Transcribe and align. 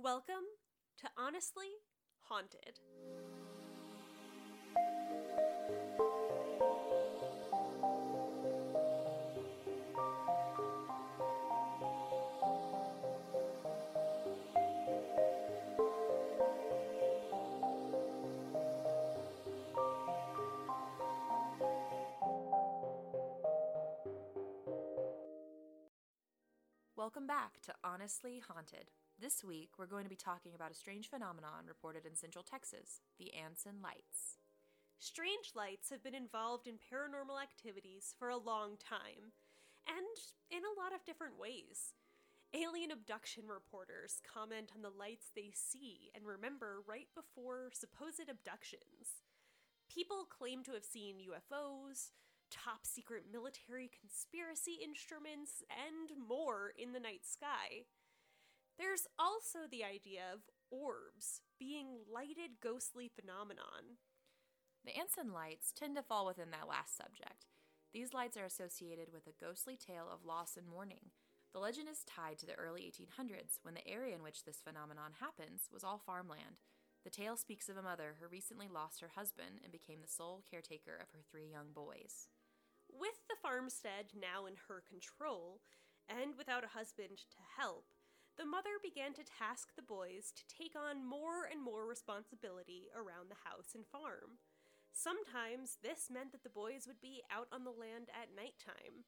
Welcome 0.00 0.44
to 0.98 1.08
Honestly 1.18 1.66
Haunted. 2.28 2.78
Welcome 26.94 27.26
back 27.26 27.60
to 27.62 27.74
Honestly 27.82 28.40
Haunted. 28.46 28.92
This 29.20 29.42
week, 29.42 29.70
we're 29.76 29.90
going 29.90 30.04
to 30.04 30.14
be 30.14 30.14
talking 30.14 30.54
about 30.54 30.70
a 30.70 30.78
strange 30.78 31.10
phenomenon 31.10 31.66
reported 31.66 32.06
in 32.06 32.14
Central 32.14 32.44
Texas 32.46 33.02
the 33.18 33.34
Anson 33.34 33.82
Lights. 33.82 34.38
Strange 35.00 35.58
lights 35.58 35.90
have 35.90 36.04
been 36.04 36.14
involved 36.14 36.68
in 36.68 36.78
paranormal 36.78 37.42
activities 37.42 38.14
for 38.16 38.28
a 38.28 38.38
long 38.38 38.78
time, 38.78 39.34
and 39.90 40.14
in 40.54 40.62
a 40.62 40.78
lot 40.78 40.94
of 40.94 41.04
different 41.04 41.34
ways. 41.34 41.98
Alien 42.54 42.92
abduction 42.92 43.50
reporters 43.50 44.22
comment 44.22 44.70
on 44.70 44.82
the 44.82 44.94
lights 44.94 45.34
they 45.34 45.50
see 45.50 46.14
and 46.14 46.22
remember 46.22 46.86
right 46.86 47.10
before 47.10 47.74
supposed 47.74 48.30
abductions. 48.30 49.26
People 49.90 50.30
claim 50.30 50.62
to 50.62 50.78
have 50.78 50.86
seen 50.86 51.26
UFOs, 51.26 52.14
top 52.54 52.86
secret 52.86 53.24
military 53.26 53.90
conspiracy 53.90 54.78
instruments, 54.78 55.66
and 55.74 56.14
more 56.14 56.70
in 56.78 56.92
the 56.92 57.02
night 57.02 57.26
sky. 57.26 57.82
There's 58.78 59.08
also 59.18 59.66
the 59.68 59.82
idea 59.82 60.22
of 60.32 60.46
orbs 60.70 61.42
being 61.58 61.98
lighted 62.06 62.62
ghostly 62.62 63.10
phenomenon. 63.10 63.98
The 64.84 64.96
Anson 64.96 65.32
Lights 65.32 65.72
tend 65.74 65.96
to 65.96 66.02
fall 66.02 66.26
within 66.26 66.52
that 66.52 66.68
last 66.68 66.96
subject. 66.96 67.50
These 67.92 68.14
lights 68.14 68.36
are 68.36 68.44
associated 68.44 69.08
with 69.12 69.26
a 69.26 69.34
ghostly 69.44 69.76
tale 69.76 70.06
of 70.06 70.24
loss 70.24 70.56
and 70.56 70.68
mourning. 70.68 71.10
The 71.52 71.58
legend 71.58 71.88
is 71.90 72.04
tied 72.04 72.38
to 72.38 72.46
the 72.46 72.54
early 72.54 72.82
1800s 72.82 73.58
when 73.62 73.74
the 73.74 73.86
area 73.88 74.14
in 74.14 74.22
which 74.22 74.44
this 74.44 74.62
phenomenon 74.62 75.18
happens 75.18 75.68
was 75.72 75.82
all 75.82 75.98
farmland. 75.98 76.62
The 77.02 77.10
tale 77.10 77.36
speaks 77.36 77.68
of 77.68 77.76
a 77.76 77.82
mother 77.82 78.14
who 78.20 78.28
recently 78.28 78.68
lost 78.68 79.00
her 79.00 79.10
husband 79.16 79.58
and 79.62 79.72
became 79.72 80.02
the 80.02 80.08
sole 80.08 80.44
caretaker 80.48 80.94
of 80.94 81.10
her 81.10 81.20
three 81.28 81.50
young 81.50 81.72
boys. 81.74 82.28
With 82.86 83.26
the 83.28 83.40
farmstead 83.42 84.14
now 84.14 84.46
in 84.46 84.54
her 84.68 84.84
control, 84.86 85.62
and 86.08 86.36
without 86.36 86.64
a 86.64 86.78
husband 86.78 87.18
to 87.30 87.40
help, 87.58 87.86
the 88.38 88.46
mother 88.46 88.78
began 88.78 89.12
to 89.18 89.26
task 89.26 89.74
the 89.74 89.82
boys 89.82 90.30
to 90.30 90.46
take 90.46 90.78
on 90.78 91.02
more 91.02 91.42
and 91.50 91.58
more 91.58 91.84
responsibility 91.84 92.86
around 92.94 93.26
the 93.26 93.42
house 93.42 93.74
and 93.74 93.82
farm. 93.90 94.38
Sometimes 94.94 95.82
this 95.82 96.06
meant 96.06 96.30
that 96.30 96.46
the 96.46 96.54
boys 96.54 96.86
would 96.86 97.02
be 97.02 97.26
out 97.34 97.50
on 97.50 97.66
the 97.66 97.74
land 97.74 98.14
at 98.14 98.30
nighttime. 98.30 99.02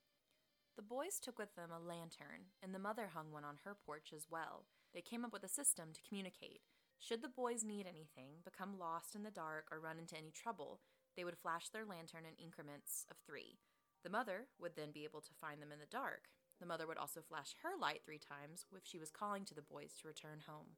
The 0.74 0.82
boys 0.82 1.22
took 1.22 1.38
with 1.38 1.54
them 1.54 1.70
a 1.70 1.78
lantern, 1.78 2.50
and 2.58 2.74
the 2.74 2.82
mother 2.82 3.14
hung 3.14 3.30
one 3.30 3.46
on 3.46 3.62
her 3.62 3.78
porch 3.86 4.10
as 4.14 4.26
well. 4.28 4.66
They 4.92 5.00
came 5.00 5.24
up 5.24 5.32
with 5.32 5.44
a 5.44 5.48
system 5.48 5.94
to 5.94 6.02
communicate. 6.02 6.66
Should 6.98 7.22
the 7.22 7.30
boys 7.30 7.62
need 7.62 7.86
anything, 7.86 8.42
become 8.44 8.78
lost 8.78 9.14
in 9.14 9.22
the 9.22 9.30
dark, 9.30 9.70
or 9.70 9.78
run 9.78 9.98
into 9.98 10.18
any 10.18 10.30
trouble, 10.34 10.80
they 11.16 11.22
would 11.22 11.38
flash 11.38 11.68
their 11.70 11.86
lantern 11.86 12.26
in 12.26 12.34
increments 12.42 13.06
of 13.10 13.16
three. 13.24 13.58
The 14.02 14.10
mother 14.10 14.50
would 14.58 14.74
then 14.74 14.90
be 14.90 15.04
able 15.04 15.20
to 15.20 15.38
find 15.40 15.62
them 15.62 15.70
in 15.70 15.78
the 15.78 15.90
dark. 15.90 16.30
The 16.60 16.66
mother 16.66 16.86
would 16.86 16.98
also 16.98 17.20
flash 17.22 17.56
her 17.62 17.72
light 17.80 18.02
three 18.04 18.18
times 18.20 18.66
if 18.76 18.84
she 18.84 18.98
was 18.98 19.10
calling 19.10 19.44
to 19.46 19.54
the 19.54 19.62
boys 19.62 19.94
to 20.00 20.08
return 20.08 20.44
home. 20.46 20.76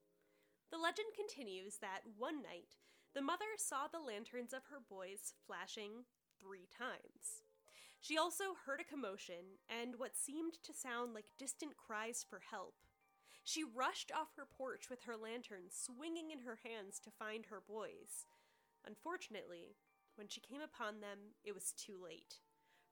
The 0.70 0.78
legend 0.78 1.08
continues 1.14 1.78
that 1.78 2.06
one 2.16 2.40
night, 2.40 2.78
the 3.14 3.20
mother 3.20 3.58
saw 3.58 3.88
the 3.88 4.00
lanterns 4.00 4.52
of 4.52 4.70
her 4.70 4.80
boys 4.80 5.34
flashing 5.44 6.06
three 6.40 6.68
times. 6.70 7.42
She 8.00 8.16
also 8.16 8.56
heard 8.64 8.80
a 8.80 8.84
commotion 8.84 9.60
and 9.68 9.98
what 9.98 10.16
seemed 10.16 10.54
to 10.62 10.72
sound 10.72 11.14
like 11.14 11.36
distant 11.38 11.76
cries 11.76 12.24
for 12.28 12.40
help. 12.50 12.74
She 13.44 13.64
rushed 13.64 14.10
off 14.12 14.34
her 14.36 14.46
porch 14.46 14.88
with 14.88 15.02
her 15.02 15.16
lantern 15.16 15.66
swinging 15.68 16.30
in 16.30 16.40
her 16.40 16.58
hands 16.64 16.98
to 17.00 17.10
find 17.10 17.46
her 17.46 17.60
boys. 17.60 18.26
Unfortunately, 18.86 19.76
when 20.14 20.28
she 20.28 20.40
came 20.40 20.60
upon 20.60 21.00
them, 21.00 21.34
it 21.44 21.54
was 21.54 21.72
too 21.72 21.98
late. 22.02 22.40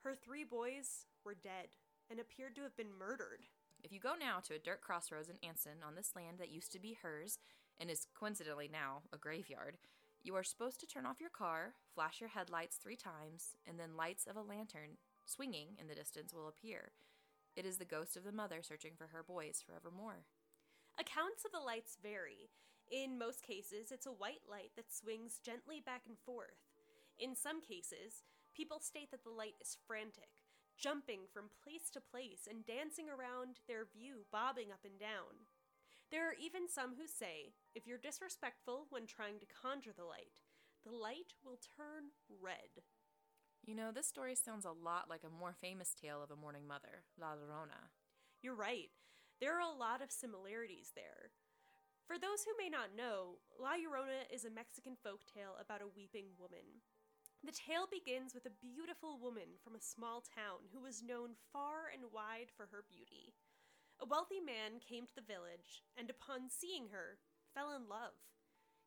Her 0.03 0.15
three 0.15 0.45
boys 0.45 1.07
were 1.25 1.35
dead 1.35 1.77
and 2.11 2.19
appeared 2.19 2.57
to 2.57 2.63
have 2.63 2.77
been 2.77 2.99
murdered. 2.99 3.47
If 3.83 3.93
you 3.93 4.01
go 4.01 4.15
now 4.19 4.41
to 4.45 4.55
a 4.55 4.59
dirt 4.59 4.81
crossroads 4.81 5.29
in 5.29 5.37
Anson 5.47 5.79
on 5.87 5.95
this 5.95 6.13
land 6.17 6.39
that 6.39 6.51
used 6.51 6.73
to 6.73 6.81
be 6.81 6.99
hers 7.01 7.39
and 7.79 7.89
is 7.89 8.09
coincidentally 8.19 8.69
now 8.71 9.03
a 9.13 9.17
graveyard, 9.17 9.79
you 10.23 10.35
are 10.35 10.43
supposed 10.43 10.81
to 10.81 10.87
turn 10.87 11.07
off 11.07 11.21
your 11.21 11.31
car, 11.31 11.73
flash 11.95 12.21
your 12.21 12.29
headlights 12.29 12.77
three 12.77 12.97
times, 12.97 13.57
and 13.67 13.79
then 13.79 13.97
lights 13.97 14.27
of 14.27 14.37
a 14.37 14.43
lantern 14.43 14.99
swinging 15.25 15.69
in 15.81 15.87
the 15.87 15.95
distance 15.95 16.35
will 16.35 16.49
appear. 16.49 16.91
It 17.57 17.65
is 17.65 17.79
the 17.79 17.87
ghost 17.87 18.17
of 18.17 18.25
the 18.25 18.33
mother 18.33 18.59
searching 18.61 18.93
for 18.99 19.09
her 19.13 19.23
boys 19.23 19.63
forevermore. 19.65 20.25
Accounts 20.99 21.45
of 21.45 21.53
the 21.53 21.65
lights 21.65 21.97
vary. 22.03 22.51
In 22.91 23.19
most 23.19 23.43
cases, 23.43 23.93
it's 23.93 24.07
a 24.07 24.13
white 24.13 24.43
light 24.51 24.73
that 24.77 24.93
swings 24.93 25.41
gently 25.43 25.81
back 25.85 26.03
and 26.07 26.19
forth. 26.19 26.59
In 27.19 27.35
some 27.35 27.63
cases, 27.63 28.25
people 28.55 28.81
state 28.81 29.11
that 29.13 29.25
the 29.25 29.31
light 29.31 29.55
is 29.61 29.79
frantic, 29.87 30.40
jumping 30.81 31.29
from 31.29 31.53
place 31.63 31.93
to 31.93 32.01
place 32.01 32.49
and 32.49 32.65
dancing 32.65 33.13
around 33.13 33.61
their 33.69 33.85
view, 33.85 34.25
bobbing 34.33 34.73
up 34.73 34.81
and 34.85 34.99
down. 34.99 35.45
There 36.11 36.27
are 36.29 36.41
even 36.41 36.69
some 36.69 36.97
who 36.97 37.07
say 37.07 37.53
if 37.75 37.87
you're 37.87 38.01
disrespectful 38.01 38.87
when 38.89 39.07
trying 39.07 39.39
to 39.39 39.47
conjure 39.47 39.93
the 39.93 40.09
light, 40.09 40.41
the 40.85 40.97
light 40.97 41.37
will 41.45 41.61
turn 41.77 42.17
red. 42.27 42.83
You 43.63 43.77
know, 43.77 43.93
this 43.93 44.09
story 44.09 44.35
sounds 44.35 44.65
a 44.65 44.73
lot 44.73 45.11
like 45.11 45.23
a 45.23 45.31
more 45.31 45.53
famous 45.53 45.93
tale 45.95 46.23
of 46.25 46.31
a 46.31 46.41
mourning 46.41 46.67
mother, 46.67 47.05
La 47.21 47.37
Llorona. 47.37 47.93
You're 48.43 48.57
right. 48.57 48.89
There 49.39 49.55
are 49.57 49.61
a 49.61 49.77
lot 49.77 50.01
of 50.03 50.11
similarities 50.11 50.93
there. 50.97 51.31
For 52.09 52.19
those 52.19 52.43
who 52.43 52.57
may 52.59 52.69
not 52.69 52.97
know, 52.97 53.39
La 53.61 53.77
Llorona 53.77 54.27
is 54.33 54.45
a 54.45 54.51
Mexican 54.51 54.97
folk 54.97 55.21
tale 55.29 55.55
about 55.61 55.83
a 55.83 55.93
weeping 55.95 56.33
woman. 56.41 56.83
The 57.43 57.53
tale 57.57 57.89
begins 57.91 58.35
with 58.35 58.45
a 58.45 58.61
beautiful 58.61 59.19
woman 59.19 59.57
from 59.65 59.75
a 59.75 59.81
small 59.81 60.21
town 60.21 60.69
who 60.73 60.81
was 60.81 61.03
known 61.03 61.41
far 61.53 61.89
and 61.93 62.13
wide 62.13 62.53
for 62.55 62.69
her 62.71 62.85
beauty. 62.85 63.33
A 63.99 64.07
wealthy 64.07 64.41
man 64.41 64.77
came 64.79 65.07
to 65.07 65.15
the 65.15 65.25
village 65.25 65.83
and, 65.97 66.11
upon 66.11 66.51
seeing 66.51 66.89
her, 66.93 67.17
fell 67.55 67.73
in 67.73 67.89
love. 67.89 68.13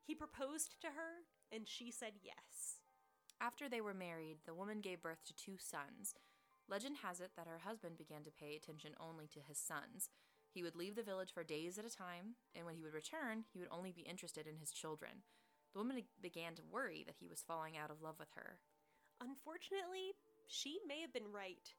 He 0.06 0.14
proposed 0.14 0.80
to 0.82 0.88
her, 0.88 1.26
and 1.52 1.68
she 1.68 1.90
said 1.90 2.22
yes. 2.22 2.78
After 3.42 3.68
they 3.68 3.82
were 3.82 3.94
married, 3.94 4.38
the 4.46 4.54
woman 4.54 4.82
gave 4.82 5.02
birth 5.02 5.26
to 5.26 5.34
two 5.34 5.58
sons. 5.58 6.14
Legend 6.70 6.98
has 7.04 7.20
it 7.20 7.32
that 7.36 7.48
her 7.48 7.60
husband 7.66 7.98
began 7.98 8.24
to 8.24 8.32
pay 8.32 8.56
attention 8.56 8.94
only 9.00 9.28
to 9.28 9.40
his 9.42 9.58
sons. 9.58 10.10
He 10.54 10.62
would 10.62 10.76
leave 10.76 10.96
the 10.96 11.04
village 11.04 11.34
for 11.34 11.44
days 11.44 11.80
at 11.80 11.86
a 11.86 11.90
time, 11.90 12.36
and 12.56 12.66
when 12.66 12.76
he 12.76 12.84
would 12.84 12.94
return, 12.94 13.46
he 13.52 13.60
would 13.60 13.68
only 13.72 13.92
be 13.92 14.02
interested 14.02 14.46
in 14.46 14.58
his 14.58 14.72
children. 14.72 15.24
The 15.74 15.80
woman 15.80 16.04
began 16.22 16.54
to 16.56 16.72
worry 16.72 17.04
that 17.06 17.18
he 17.20 17.28
was 17.28 17.42
falling 17.42 17.76
out 17.78 17.90
of 17.90 18.02
love 18.02 18.16
with 18.20 18.30
her. 18.36 18.60
Unfortunately, 19.20 20.14
she 20.48 20.80
may 20.88 21.02
have 21.02 21.12
been 21.12 21.32
right. 21.34 21.74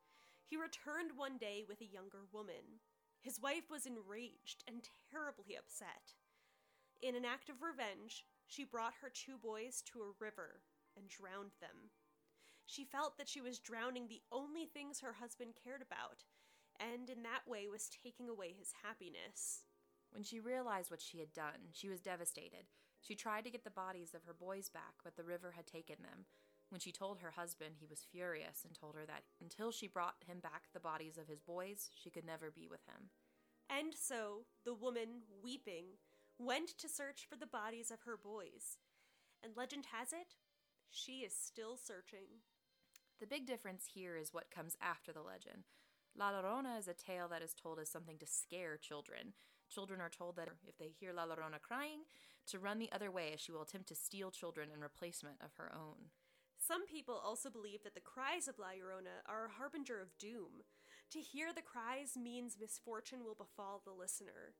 He 0.44 0.56
returned 0.56 1.12
one 1.16 1.38
day 1.38 1.64
with 1.66 1.80
a 1.80 1.86
younger 1.86 2.26
woman. 2.32 2.82
His 3.22 3.40
wife 3.40 3.70
was 3.70 3.86
enraged 3.86 4.64
and 4.66 4.82
terribly 5.10 5.56
upset. 5.56 6.18
In 7.02 7.14
an 7.14 7.24
act 7.24 7.48
of 7.48 7.62
revenge, 7.62 8.24
she 8.46 8.64
brought 8.64 8.94
her 9.00 9.10
two 9.10 9.38
boys 9.38 9.82
to 9.92 10.00
a 10.00 10.16
river 10.18 10.60
and 10.96 11.08
drowned 11.08 11.52
them. 11.60 11.90
She 12.66 12.84
felt 12.84 13.16
that 13.18 13.28
she 13.28 13.40
was 13.40 13.58
drowning 13.58 14.08
the 14.08 14.22
only 14.32 14.66
things 14.66 15.00
her 15.00 15.12
husband 15.12 15.54
cared 15.62 15.82
about, 15.82 16.24
and 16.80 17.08
in 17.08 17.22
that 17.22 17.46
way 17.46 17.68
was 17.68 17.88
taking 18.02 18.28
away 18.28 18.54
his 18.58 18.72
happiness. 18.82 19.64
When 20.10 20.22
she 20.22 20.40
realized 20.40 20.90
what 20.90 21.02
she 21.02 21.18
had 21.18 21.32
done, 21.32 21.70
she 21.72 21.88
was 21.88 22.00
devastated. 22.00 22.66
She 23.06 23.14
tried 23.14 23.44
to 23.44 23.50
get 23.50 23.64
the 23.64 23.70
bodies 23.70 24.14
of 24.14 24.24
her 24.24 24.32
boys 24.32 24.70
back, 24.70 24.94
but 25.04 25.16
the 25.16 25.24
river 25.24 25.52
had 25.54 25.66
taken 25.66 25.96
them. 26.00 26.24
When 26.70 26.80
she 26.80 26.90
told 26.90 27.18
her 27.18 27.32
husband, 27.32 27.74
he 27.78 27.86
was 27.86 28.06
furious 28.10 28.62
and 28.64 28.74
told 28.74 28.94
her 28.94 29.04
that 29.06 29.24
until 29.42 29.70
she 29.70 29.86
brought 29.86 30.24
him 30.26 30.38
back 30.40 30.64
the 30.72 30.80
bodies 30.80 31.18
of 31.18 31.28
his 31.28 31.42
boys, 31.42 31.90
she 31.94 32.08
could 32.10 32.24
never 32.24 32.50
be 32.50 32.66
with 32.66 32.80
him. 32.86 33.10
And 33.68 33.94
so, 33.94 34.46
the 34.64 34.72
woman, 34.72 35.22
weeping, 35.42 35.98
went 36.38 36.68
to 36.78 36.88
search 36.88 37.26
for 37.28 37.36
the 37.36 37.46
bodies 37.46 37.90
of 37.90 38.02
her 38.06 38.16
boys. 38.16 38.78
And 39.42 39.52
legend 39.54 39.88
has 39.92 40.12
it, 40.14 40.36
she 40.90 41.18
is 41.18 41.36
still 41.36 41.76
searching. 41.76 42.40
The 43.20 43.26
big 43.26 43.46
difference 43.46 43.90
here 43.92 44.16
is 44.16 44.32
what 44.32 44.50
comes 44.50 44.76
after 44.80 45.12
the 45.12 45.22
legend. 45.22 45.64
La 46.16 46.32
Llorona 46.32 46.78
is 46.78 46.88
a 46.88 46.94
tale 46.94 47.28
that 47.28 47.42
is 47.42 47.52
told 47.52 47.78
as 47.78 47.90
something 47.90 48.16
to 48.18 48.26
scare 48.26 48.78
children. 48.78 49.34
Children 49.70 50.00
are 50.00 50.10
told 50.10 50.36
that 50.36 50.48
if 50.66 50.78
they 50.78 50.88
hear 50.88 51.12
La 51.12 51.26
Llorona 51.26 51.60
crying, 51.60 52.00
to 52.46 52.58
run 52.58 52.78
the 52.78 52.92
other 52.92 53.10
way 53.10 53.32
as 53.34 53.40
she 53.40 53.52
will 53.52 53.62
attempt 53.62 53.88
to 53.88 53.94
steal 53.94 54.30
children 54.30 54.68
in 54.72 54.80
replacement 54.80 55.36
of 55.42 55.54
her 55.56 55.72
own. 55.74 56.10
Some 56.58 56.86
people 56.86 57.20
also 57.22 57.50
believe 57.50 57.82
that 57.82 57.94
the 57.94 58.00
cries 58.00 58.48
of 58.48 58.58
La 58.58 58.68
Llorona 58.68 59.20
are 59.26 59.46
a 59.46 59.58
harbinger 59.58 60.00
of 60.00 60.16
doom. 60.18 60.64
To 61.10 61.18
hear 61.18 61.52
the 61.52 61.62
cries 61.62 62.16
means 62.16 62.56
misfortune 62.58 63.24
will 63.24 63.34
befall 63.34 63.82
the 63.84 63.92
listener. 63.92 64.54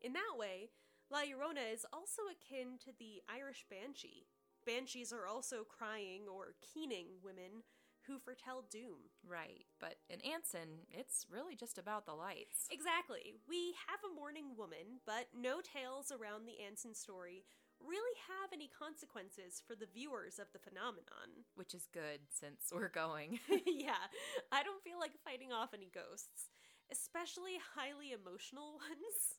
In 0.00 0.12
that 0.12 0.36
way, 0.36 0.70
La 1.10 1.20
Llorona 1.22 1.72
is 1.72 1.86
also 1.92 2.22
akin 2.30 2.78
to 2.84 2.92
the 2.98 3.22
Irish 3.28 3.64
banshee. 3.68 4.26
Banshees 4.66 5.12
are 5.12 5.26
also 5.26 5.64
crying 5.64 6.28
or 6.28 6.54
keening 6.60 7.06
women 7.22 7.64
who 8.08 8.18
foretell 8.18 8.64
doom. 8.70 9.12
Right, 9.22 9.68
but 9.78 9.96
in 10.08 10.20
Anson, 10.24 10.88
it's 10.90 11.26
really 11.30 11.54
just 11.54 11.76
about 11.78 12.06
the 12.06 12.16
lights. 12.16 12.66
Exactly. 12.72 13.36
We 13.46 13.76
have 13.86 14.00
a 14.02 14.14
mourning 14.16 14.56
woman, 14.56 15.04
but 15.04 15.28
no 15.36 15.60
tales 15.60 16.10
around 16.10 16.48
the 16.48 16.64
Anson 16.64 16.94
story 16.94 17.44
really 17.78 18.16
have 18.26 18.50
any 18.50 18.66
consequences 18.66 19.62
for 19.62 19.76
the 19.76 19.86
viewers 19.86 20.38
of 20.38 20.50
the 20.52 20.58
phenomenon. 20.58 21.46
Which 21.54 21.74
is 21.74 21.86
good 21.92 22.26
since 22.30 22.68
we're 22.74 22.90
going. 22.90 23.38
yeah, 23.66 24.10
I 24.50 24.62
don't 24.62 24.82
feel 24.82 24.98
like 24.98 25.12
fighting 25.24 25.52
off 25.52 25.74
any 25.74 25.90
ghosts, 25.92 26.50
especially 26.90 27.60
highly 27.76 28.12
emotional 28.12 28.80
ones. 28.82 29.38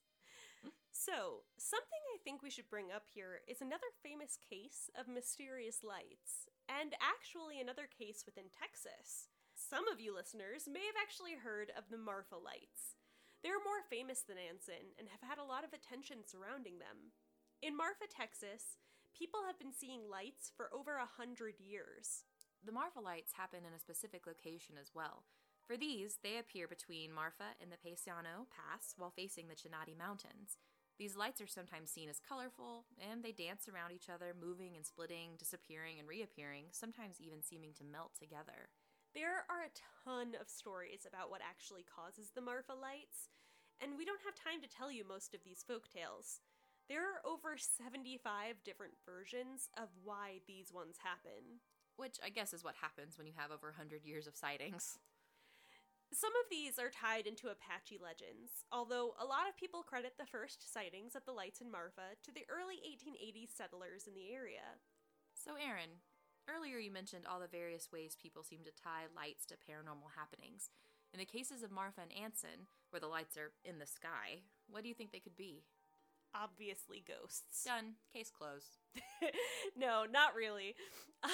So, 0.91 1.47
something 1.57 2.03
I 2.13 2.19
think 2.23 2.43
we 2.43 2.49
should 2.49 2.69
bring 2.69 2.91
up 2.91 3.03
here 3.07 3.39
is 3.47 3.61
another 3.61 3.87
famous 4.03 4.37
case 4.49 4.89
of 4.99 5.07
mysterious 5.07 5.79
lights, 5.83 6.49
and 6.69 6.93
actually 7.01 7.57
another 7.57 7.89
case 7.89 8.21
within 8.29 8.53
Texas. 8.53 9.33
Some 9.57 9.89
of 9.89 9.97
you 9.99 10.13
listeners 10.13 10.69
may 10.69 10.85
have 10.85 11.01
actually 11.01 11.33
heard 11.33 11.73
of 11.73 11.89
the 11.89 11.97
Marfa 11.97 12.37
lights. 12.37 12.95
They're 13.41 13.59
more 13.65 13.81
famous 13.89 14.21
than 14.21 14.37
Anson 14.37 14.93
and 15.01 15.09
have 15.09 15.25
had 15.25 15.41
a 15.41 15.49
lot 15.49 15.65
of 15.65 15.73
attention 15.73 16.21
surrounding 16.23 16.77
them. 16.77 17.11
In 17.65 17.75
Marfa, 17.75 18.05
Texas, 18.07 18.77
people 19.17 19.41
have 19.49 19.57
been 19.57 19.73
seeing 19.73 20.07
lights 20.07 20.53
for 20.55 20.69
over 20.71 20.95
a 20.95 21.09
hundred 21.09 21.57
years. 21.59 22.23
The 22.63 22.71
Marfa 22.71 23.01
lights 23.01 23.33
happen 23.33 23.65
in 23.65 23.73
a 23.73 23.79
specific 23.81 24.27
location 24.27 24.75
as 24.79 24.91
well. 24.93 25.25
For 25.65 25.77
these, 25.77 26.19
they 26.23 26.37
appear 26.37 26.67
between 26.67 27.13
Marfa 27.13 27.55
and 27.61 27.71
the 27.71 27.79
Paisano 27.79 28.47
Pass 28.51 28.95
while 28.97 29.11
facing 29.11 29.47
the 29.47 29.55
Chinati 29.55 29.97
Mountains. 29.97 30.57
These 30.99 31.15
lights 31.15 31.39
are 31.39 31.47
sometimes 31.47 31.89
seen 31.89 32.09
as 32.09 32.19
colorful, 32.19 32.83
and 32.99 33.23
they 33.23 33.31
dance 33.31 33.71
around 33.71 33.95
each 33.95 34.11
other, 34.11 34.35
moving 34.35 34.75
and 34.75 34.85
splitting, 34.85 35.39
disappearing 35.39 35.95
and 35.97 36.09
reappearing, 36.09 36.65
sometimes 36.71 37.23
even 37.23 37.41
seeming 37.41 37.71
to 37.79 37.87
melt 37.87 38.11
together. 38.19 38.67
There 39.15 39.47
are 39.47 39.63
a 39.63 39.77
ton 40.03 40.35
of 40.35 40.51
stories 40.51 41.07
about 41.07 41.31
what 41.31 41.39
actually 41.39 41.87
causes 41.87 42.35
the 42.35 42.43
Marfa 42.43 42.75
lights, 42.75 43.31
and 43.79 43.95
we 43.97 44.03
don't 44.03 44.27
have 44.27 44.35
time 44.35 44.59
to 44.61 44.67
tell 44.67 44.91
you 44.91 45.07
most 45.07 45.33
of 45.33 45.39
these 45.47 45.63
folk 45.63 45.87
tales. 45.87 46.43
There 46.89 47.07
are 47.07 47.23
over 47.23 47.55
75 47.55 48.59
different 48.65 48.99
versions 49.07 49.69
of 49.79 49.87
why 50.03 50.43
these 50.47 50.73
ones 50.73 50.97
happen. 50.99 51.63
Which 51.95 52.19
I 52.23 52.29
guess 52.29 52.53
is 52.53 52.63
what 52.63 52.75
happens 52.79 53.17
when 53.17 53.27
you 53.27 53.33
have 53.35 53.51
over 53.51 53.67
100 53.67 54.03
years 54.03 54.27
of 54.27 54.35
sightings. 54.35 54.99
Some 56.09 56.33
of 56.41 56.49
these 56.49 56.81
are 56.81 56.89
tied 56.89 57.27
into 57.27 57.53
Apache 57.53 58.01
legends, 58.01 58.65
although 58.73 59.13
a 59.21 59.29
lot 59.29 59.45
of 59.47 59.55
people 59.55 59.85
credit 59.85 60.17
the 60.17 60.25
first 60.25 60.65
sightings 60.65 61.15
of 61.15 61.23
the 61.25 61.37
lights 61.37 61.61
in 61.61 61.69
Marfa 61.69 62.17
to 62.25 62.33
the 62.33 62.49
early 62.49 62.81
1880s 62.81 63.53
settlers 63.53 64.09
in 64.09 64.17
the 64.17 64.33
area. 64.33 64.81
So, 65.37 65.53
Aaron, 65.53 66.01
earlier 66.49 66.81
you 66.81 66.89
mentioned 66.89 67.29
all 67.29 67.39
the 67.39 67.47
various 67.47 67.91
ways 67.93 68.17
people 68.17 68.41
seem 68.41 68.65
to 68.65 68.73
tie 68.73 69.05
lights 69.15 69.45
to 69.47 69.61
paranormal 69.61 70.17
happenings. 70.17 70.71
In 71.13 71.19
the 71.19 71.29
cases 71.29 71.61
of 71.61 71.71
Marfa 71.71 72.01
and 72.01 72.13
Anson, 72.13 72.65
where 72.89 72.99
the 72.99 73.07
lights 73.07 73.37
are 73.37 73.53
in 73.63 73.77
the 73.77 73.85
sky, 73.85 74.41
what 74.67 74.81
do 74.81 74.89
you 74.89 74.95
think 74.95 75.11
they 75.11 75.21
could 75.21 75.37
be? 75.37 75.61
Obviously, 76.33 77.03
ghosts. 77.05 77.65
Done. 77.65 78.01
Case 78.13 78.29
closed. 78.29 78.77
no, 79.77 80.05
not 80.09 80.35
really. 80.35 80.75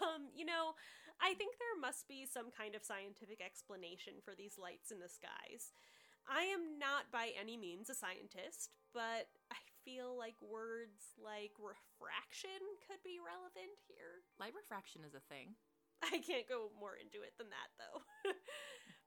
Um, 0.00 0.28
you 0.34 0.44
know, 0.44 0.74
I 1.20 1.36
think 1.36 1.60
there 1.60 1.76
must 1.76 2.08
be 2.08 2.24
some 2.24 2.48
kind 2.48 2.74
of 2.74 2.82
scientific 2.82 3.44
explanation 3.44 4.24
for 4.24 4.32
these 4.32 4.56
lights 4.56 4.90
in 4.90 4.98
the 5.04 5.12
skies. 5.12 5.76
I 6.24 6.48
am 6.48 6.80
not 6.80 7.12
by 7.12 7.36
any 7.36 7.60
means 7.60 7.92
a 7.92 7.94
scientist, 7.94 8.72
but 8.96 9.28
I 9.52 9.60
feel 9.84 10.16
like 10.16 10.36
words 10.40 11.16
like 11.20 11.52
refraction 11.60 12.60
could 12.88 13.00
be 13.04 13.20
relevant 13.20 13.76
here. 13.88 14.24
Light 14.40 14.56
refraction 14.56 15.04
is 15.04 15.12
a 15.12 15.24
thing. 15.28 15.56
I 16.00 16.24
can't 16.24 16.48
go 16.48 16.72
more 16.80 16.96
into 16.96 17.20
it 17.20 17.36
than 17.36 17.52
that, 17.52 17.70
though. 17.76 18.00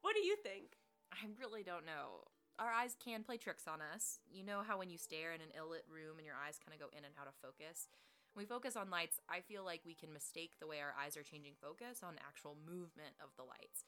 what 0.06 0.14
do 0.14 0.22
you 0.22 0.38
think? 0.46 0.78
I 1.10 1.26
really 1.42 1.66
don't 1.66 1.86
know. 1.86 2.30
Our 2.62 2.70
eyes 2.70 2.94
can 3.02 3.26
play 3.26 3.38
tricks 3.38 3.66
on 3.66 3.82
us. 3.82 4.22
You 4.30 4.46
know 4.46 4.62
how 4.62 4.78
when 4.78 4.94
you 4.94 5.02
stare 5.02 5.34
in 5.34 5.42
an 5.42 5.54
ill 5.58 5.74
lit 5.74 5.90
room 5.90 6.22
and 6.22 6.26
your 6.26 6.38
eyes 6.38 6.62
kind 6.62 6.78
of 6.78 6.82
go 6.82 6.94
in 6.94 7.02
and 7.02 7.14
out 7.18 7.26
of 7.26 7.34
focus? 7.42 7.90
When 8.34 8.44
we 8.44 8.50
focus 8.50 8.76
on 8.76 8.90
lights, 8.90 9.20
I 9.30 9.42
feel 9.42 9.64
like 9.64 9.82
we 9.86 9.94
can 9.94 10.12
mistake 10.12 10.58
the 10.60 10.66
way 10.66 10.82
our 10.82 10.94
eyes 10.98 11.16
are 11.18 11.24
changing 11.24 11.54
focus 11.62 12.02
on 12.02 12.18
actual 12.18 12.58
movement 12.66 13.14
of 13.22 13.30
the 13.38 13.46
lights. 13.46 13.86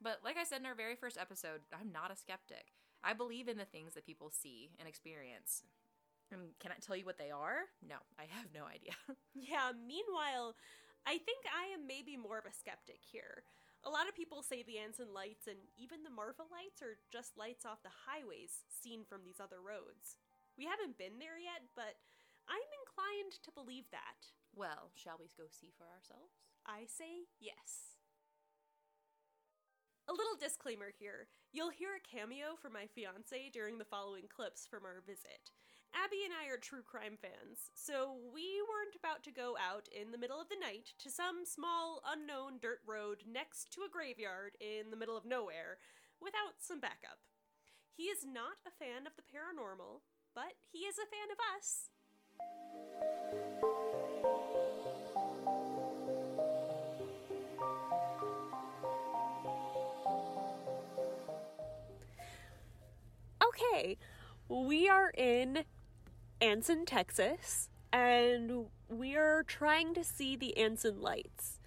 But 0.00 0.20
like 0.22 0.36
I 0.36 0.44
said 0.44 0.60
in 0.60 0.66
our 0.66 0.76
very 0.76 0.96
first 0.96 1.16
episode, 1.16 1.64
I'm 1.72 1.92
not 1.92 2.12
a 2.12 2.16
skeptic. 2.16 2.76
I 3.02 3.14
believe 3.14 3.48
in 3.48 3.56
the 3.56 3.64
things 3.64 3.94
that 3.94 4.04
people 4.04 4.28
see 4.28 4.68
and 4.78 4.86
experience. 4.86 5.64
And 6.28 6.52
can 6.60 6.72
I 6.72 6.80
tell 6.84 6.96
you 6.96 7.08
what 7.08 7.16
they 7.16 7.30
are? 7.30 7.72
No, 7.80 7.96
I 8.20 8.28
have 8.28 8.52
no 8.52 8.68
idea. 8.68 8.92
yeah, 9.32 9.72
meanwhile, 9.72 10.60
I 11.08 11.16
think 11.16 11.48
I 11.48 11.72
am 11.72 11.86
maybe 11.88 12.20
more 12.20 12.36
of 12.36 12.44
a 12.44 12.52
skeptic 12.52 13.00
here. 13.00 13.48
A 13.86 13.94
lot 13.94 14.10
of 14.10 14.18
people 14.18 14.42
say 14.42 14.60
the 14.60 14.82
Anson 14.82 15.14
lights 15.14 15.46
and 15.46 15.56
even 15.78 16.02
the 16.02 16.12
Marfa 16.12 16.44
lights 16.50 16.82
are 16.82 16.98
just 17.08 17.38
lights 17.38 17.64
off 17.64 17.86
the 17.86 18.04
highways 18.10 18.66
seen 18.68 19.06
from 19.08 19.22
these 19.24 19.40
other 19.40 19.62
roads. 19.62 20.18
We 20.58 20.66
haven't 20.66 20.98
been 20.98 21.22
there 21.22 21.38
yet, 21.38 21.62
but 21.78 21.96
I'm 22.50 22.66
inclined 22.96 23.36
to 23.44 23.50
believe 23.52 23.84
that. 23.92 24.32
Well, 24.54 24.90
shall 24.94 25.20
we 25.20 25.28
go 25.36 25.44
see 25.50 25.72
for 25.76 25.84
ourselves? 25.84 26.40
I 26.64 26.88
say 26.88 27.28
yes. 27.38 28.00
A 30.08 30.16
little 30.16 30.38
disclaimer 30.38 30.94
here 30.96 31.28
you'll 31.52 31.70
hear 31.72 31.96
a 31.96 32.04
cameo 32.04 32.56
from 32.60 32.72
my 32.72 32.86
fiance 32.86 33.50
during 33.52 33.78
the 33.78 33.88
following 33.88 34.28
clips 34.28 34.66
from 34.68 34.84
our 34.84 35.00
visit. 35.04 35.52
Abby 35.96 36.20
and 36.24 36.34
I 36.36 36.52
are 36.52 36.60
true 36.60 36.84
crime 36.84 37.16
fans, 37.16 37.72
so 37.72 38.20
we 38.28 38.60
weren't 38.68 38.98
about 38.98 39.24
to 39.24 39.32
go 39.32 39.56
out 39.56 39.88
in 39.88 40.12
the 40.12 40.20
middle 40.20 40.36
of 40.36 40.52
the 40.52 40.60
night 40.60 40.92
to 41.00 41.08
some 41.08 41.48
small, 41.48 42.04
unknown 42.04 42.60
dirt 42.60 42.84
road 42.84 43.24
next 43.24 43.72
to 43.72 43.88
a 43.88 43.92
graveyard 43.92 44.60
in 44.60 44.92
the 44.92 45.00
middle 45.00 45.16
of 45.16 45.24
nowhere 45.24 45.80
without 46.20 46.60
some 46.60 46.80
backup. 46.80 47.24
He 47.96 48.12
is 48.12 48.20
not 48.20 48.60
a 48.68 48.76
fan 48.76 49.08
of 49.08 49.16
the 49.16 49.24
paranormal, 49.24 50.04
but 50.36 50.60
he 50.68 50.84
is 50.84 51.00
a 51.00 51.08
fan 51.08 51.32
of 51.32 51.40
us. 51.56 51.88
Okay, 63.46 63.96
we 64.48 64.88
are 64.88 65.10
in 65.16 65.64
Anson, 66.40 66.84
Texas, 66.84 67.68
and 67.92 68.66
we 68.88 69.16
are 69.16 69.42
trying 69.42 69.94
to 69.94 70.04
see 70.04 70.36
the 70.36 70.56
Anson 70.56 71.00
lights. 71.00 71.58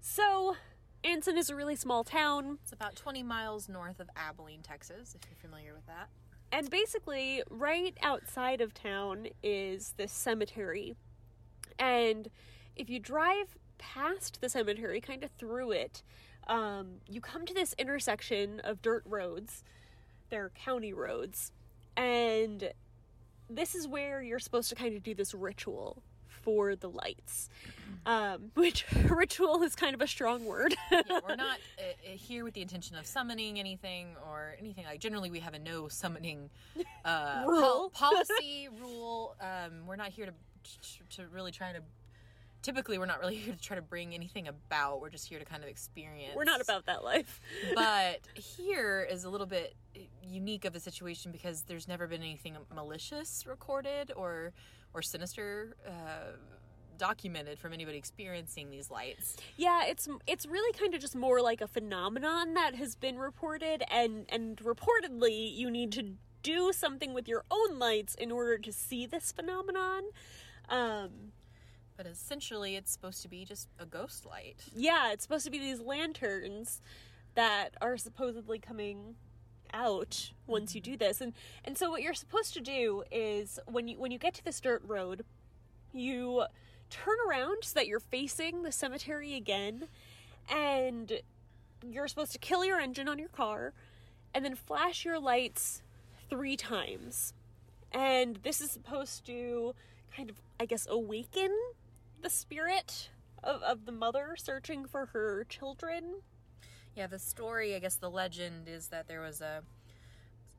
So, 0.00 0.56
Anson 1.02 1.38
is 1.38 1.48
a 1.48 1.56
really 1.56 1.76
small 1.76 2.04
town. 2.04 2.58
It's 2.62 2.72
about 2.72 2.96
20 2.96 3.22
miles 3.22 3.68
north 3.68 4.00
of 4.00 4.10
Abilene, 4.16 4.62
Texas, 4.62 5.14
if 5.14 5.28
you're 5.28 5.38
familiar 5.40 5.72
with 5.72 5.86
that. 5.86 6.08
And 6.52 6.70
basically, 6.70 7.42
right 7.50 7.96
outside 8.02 8.60
of 8.60 8.72
town 8.72 9.28
is 9.42 9.94
this 9.96 10.12
cemetery. 10.12 10.96
And 11.78 12.28
if 12.76 12.88
you 12.88 12.98
drive 12.98 13.58
past 13.78 14.40
the 14.40 14.48
cemetery, 14.48 15.00
kind 15.00 15.24
of 15.24 15.30
through 15.38 15.72
it, 15.72 16.02
um, 16.46 17.00
you 17.08 17.20
come 17.20 17.44
to 17.46 17.54
this 17.54 17.74
intersection 17.78 18.60
of 18.60 18.80
dirt 18.80 19.02
roads. 19.04 19.64
They're 20.30 20.50
county 20.50 20.92
roads. 20.92 21.52
And 21.96 22.70
this 23.50 23.74
is 23.74 23.88
where 23.88 24.22
you're 24.22 24.38
supposed 24.38 24.68
to 24.70 24.74
kind 24.74 24.96
of 24.96 25.02
do 25.02 25.14
this 25.14 25.34
ritual 25.34 26.02
for 26.46 26.76
the 26.76 26.88
lights, 26.88 27.50
um, 28.06 28.52
which 28.54 28.86
ritual 29.08 29.64
is 29.64 29.74
kind 29.74 29.94
of 29.94 30.00
a 30.00 30.06
strong 30.06 30.44
word. 30.44 30.76
yeah, 30.92 31.02
we're 31.28 31.34
not 31.34 31.58
uh, 31.76 31.82
here 32.04 32.44
with 32.44 32.54
the 32.54 32.62
intention 32.62 32.96
of 32.96 33.04
summoning 33.04 33.58
anything 33.58 34.14
or 34.24 34.54
anything 34.60 34.84
like. 34.84 35.00
Generally, 35.00 35.30
we 35.30 35.40
have 35.40 35.54
a 35.54 35.58
no 35.58 35.88
summoning 35.88 36.48
uh, 37.04 37.42
rule, 37.48 37.90
pol- 37.92 38.12
policy 38.12 38.68
rule. 38.80 39.34
Um, 39.40 39.86
we're 39.88 39.96
not 39.96 40.10
here 40.10 40.26
to 40.26 40.32
to 41.16 41.26
really 41.32 41.50
try 41.50 41.72
to. 41.72 41.80
Typically, 42.62 42.96
we're 42.96 43.06
not 43.06 43.20
really 43.20 43.36
here 43.36 43.54
to 43.54 43.60
try 43.60 43.74
to 43.74 43.82
bring 43.82 44.14
anything 44.14 44.46
about. 44.46 45.00
We're 45.00 45.10
just 45.10 45.28
here 45.28 45.40
to 45.40 45.44
kind 45.44 45.64
of 45.64 45.68
experience. 45.68 46.34
We're 46.36 46.44
not 46.44 46.60
about 46.60 46.86
that 46.86 47.02
life. 47.02 47.40
but 47.74 48.20
here 48.34 49.06
is 49.10 49.24
a 49.24 49.30
little 49.30 49.46
bit 49.46 49.74
unique 50.28 50.64
of 50.64 50.74
a 50.74 50.80
situation 50.80 51.32
because 51.32 51.62
there's 51.62 51.88
never 51.88 52.06
been 52.06 52.22
anything 52.22 52.56
malicious 52.74 53.44
recorded 53.46 54.12
or 54.16 54.52
or 54.94 55.02
sinister 55.02 55.76
uh, 55.86 56.36
documented 56.96 57.58
from 57.58 57.72
anybody 57.72 57.98
experiencing 57.98 58.70
these 58.70 58.90
lights. 58.90 59.36
Yeah, 59.56 59.84
it's 59.86 60.08
it's 60.26 60.46
really 60.46 60.72
kind 60.78 60.94
of 60.94 61.00
just 61.00 61.14
more 61.14 61.40
like 61.40 61.60
a 61.60 61.68
phenomenon 61.68 62.54
that 62.54 62.74
has 62.74 62.96
been 62.96 63.18
reported 63.18 63.82
and 63.90 64.26
and 64.28 64.56
reportedly 64.58 65.54
you 65.54 65.70
need 65.70 65.92
to 65.92 66.14
do 66.42 66.72
something 66.72 67.12
with 67.12 67.28
your 67.28 67.44
own 67.50 67.78
lights 67.78 68.14
in 68.14 68.30
order 68.30 68.58
to 68.58 68.72
see 68.72 69.06
this 69.06 69.32
phenomenon. 69.32 70.04
Um 70.68 71.32
but 71.96 72.06
essentially 72.06 72.76
it's 72.76 72.92
supposed 72.92 73.22
to 73.22 73.28
be 73.28 73.44
just 73.44 73.68
a 73.78 73.86
ghost 73.86 74.26
light. 74.26 74.56
Yeah, 74.74 75.12
it's 75.12 75.22
supposed 75.22 75.44
to 75.46 75.50
be 75.50 75.58
these 75.58 75.80
lanterns 75.80 76.80
that 77.34 77.70
are 77.80 77.96
supposedly 77.96 78.58
coming 78.58 79.14
out 79.72 80.32
once 80.46 80.74
you 80.74 80.80
do 80.80 80.92
mm-hmm. 80.92 80.98
this. 80.98 81.20
And 81.20 81.32
and 81.64 81.76
so 81.76 81.90
what 81.90 82.02
you're 82.02 82.14
supposed 82.14 82.54
to 82.54 82.60
do 82.60 83.04
is 83.10 83.58
when 83.66 83.88
you 83.88 83.98
when 83.98 84.10
you 84.10 84.18
get 84.18 84.34
to 84.34 84.44
this 84.44 84.60
dirt 84.60 84.82
road, 84.86 85.24
you 85.92 86.44
turn 86.90 87.16
around 87.28 87.64
so 87.64 87.74
that 87.74 87.86
you're 87.86 88.00
facing 88.00 88.62
the 88.62 88.72
cemetery 88.72 89.34
again 89.34 89.88
and 90.48 91.20
you're 91.84 92.06
supposed 92.06 92.32
to 92.32 92.38
kill 92.38 92.64
your 92.64 92.78
engine 92.78 93.08
on 93.08 93.18
your 93.18 93.28
car 93.28 93.72
and 94.32 94.44
then 94.44 94.54
flash 94.54 95.04
your 95.04 95.18
lights 95.18 95.82
3 96.30 96.56
times. 96.56 97.34
And 97.90 98.36
this 98.36 98.60
is 98.60 98.70
supposed 98.70 99.26
to 99.26 99.74
kind 100.14 100.30
of 100.30 100.40
I 100.60 100.66
guess 100.66 100.86
awaken 100.88 101.50
the 102.22 102.30
spirit 102.30 103.10
of, 103.42 103.62
of 103.62 103.86
the 103.86 103.92
mother 103.92 104.36
searching 104.36 104.86
for 104.86 105.06
her 105.06 105.44
children. 105.48 106.22
Yeah, 106.96 107.06
the 107.06 107.18
story, 107.18 107.74
I 107.74 107.78
guess 107.78 107.96
the 107.96 108.10
legend 108.10 108.68
is 108.68 108.88
that 108.88 109.06
there 109.06 109.20
was 109.20 109.42
a, 109.42 109.62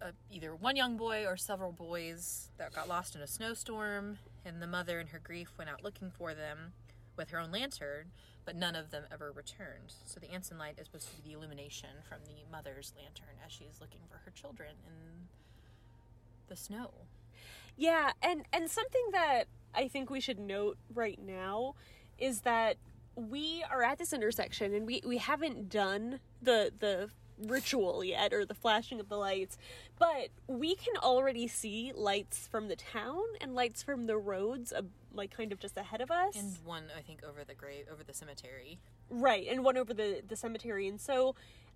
a 0.02 0.12
either 0.32 0.56
one 0.56 0.76
young 0.76 0.96
boy 0.96 1.26
or 1.26 1.36
several 1.36 1.72
boys 1.72 2.50
that 2.60 2.76
got 2.76 2.88
lost 2.88 3.16
in 3.16 3.22
a 3.22 3.28
snowstorm, 3.28 4.20
and 4.46 4.62
the 4.62 4.68
mother, 4.68 5.00
in 5.00 5.08
her 5.08 5.20
grief, 5.22 5.50
went 5.58 5.68
out 5.68 5.84
looking 5.84 6.12
for 6.12 6.36
them 6.36 6.74
with 7.18 7.32
her 7.32 7.40
own 7.40 7.52
lantern, 7.52 8.12
but 8.46 8.56
none 8.56 8.76
of 8.76 8.92
them 8.92 9.06
ever 9.12 9.32
returned. 9.32 9.96
So 10.06 10.20
the 10.20 10.32
Anson 10.32 10.60
light 10.60 10.78
is 10.78 10.86
supposed 10.86 11.10
to 11.10 11.16
be 11.16 11.30
the 11.30 11.36
illumination 11.36 11.90
from 12.08 12.20
the 12.28 12.50
mother's 12.52 12.94
lantern 12.96 13.36
as 13.44 13.52
she's 13.52 13.82
looking 13.82 14.02
for 14.08 14.18
her 14.24 14.32
children 14.32 14.76
in 14.86 15.28
the 16.50 16.56
snow. 16.56 16.92
Yeah, 17.76 18.12
and 18.22 18.44
and 18.54 18.70
something 18.70 19.10
that 19.12 19.46
I 19.74 19.88
think 19.88 20.12
we 20.12 20.20
should 20.20 20.40
note 20.40 20.78
right 20.94 21.20
now 21.20 21.74
is 22.20 22.42
that 22.42 22.78
we 23.18 23.64
are 23.72 23.84
at 23.84 23.98
this 23.98 24.14
intersection 24.14 24.74
and 24.74 24.86
we 24.86 25.02
we 25.06 25.18
haven't 25.18 25.70
done 25.70 26.20
the 26.42 26.72
the 26.80 27.10
ritual 27.40 28.04
yet 28.04 28.34
or 28.34 28.46
the 28.46 28.54
flashing 28.56 29.00
of 29.00 29.10
the 29.10 29.16
lights 29.16 29.58
but 30.00 30.30
we 30.48 30.76
can 30.76 30.96
already 30.98 31.48
see 31.48 31.92
lights 31.96 32.48
from 32.48 32.68
the 32.68 32.76
town 32.76 33.24
and 33.42 33.54
lights 33.54 33.84
from 33.84 34.08
the 34.08 34.18
roads 34.18 34.74
uh, 34.74 34.82
like 35.14 35.36
kind 35.36 35.52
of 35.52 35.60
just 35.60 35.78
ahead 35.78 36.02
of 36.02 36.10
us 36.12 36.36
And 36.36 36.56
one, 36.64 36.86
I 36.98 37.02
think, 37.02 37.24
over 37.28 37.44
the 37.44 37.56
grave, 37.56 37.86
over 37.92 38.04
the 38.04 38.14
cemetery. 38.14 38.80
Right, 39.10 39.48
and 39.50 39.64
one 39.64 39.78
over 39.78 39.94
the 39.94 40.22
the 40.28 40.36
cemetery. 40.36 40.88
And 40.88 41.02
so 41.02 41.36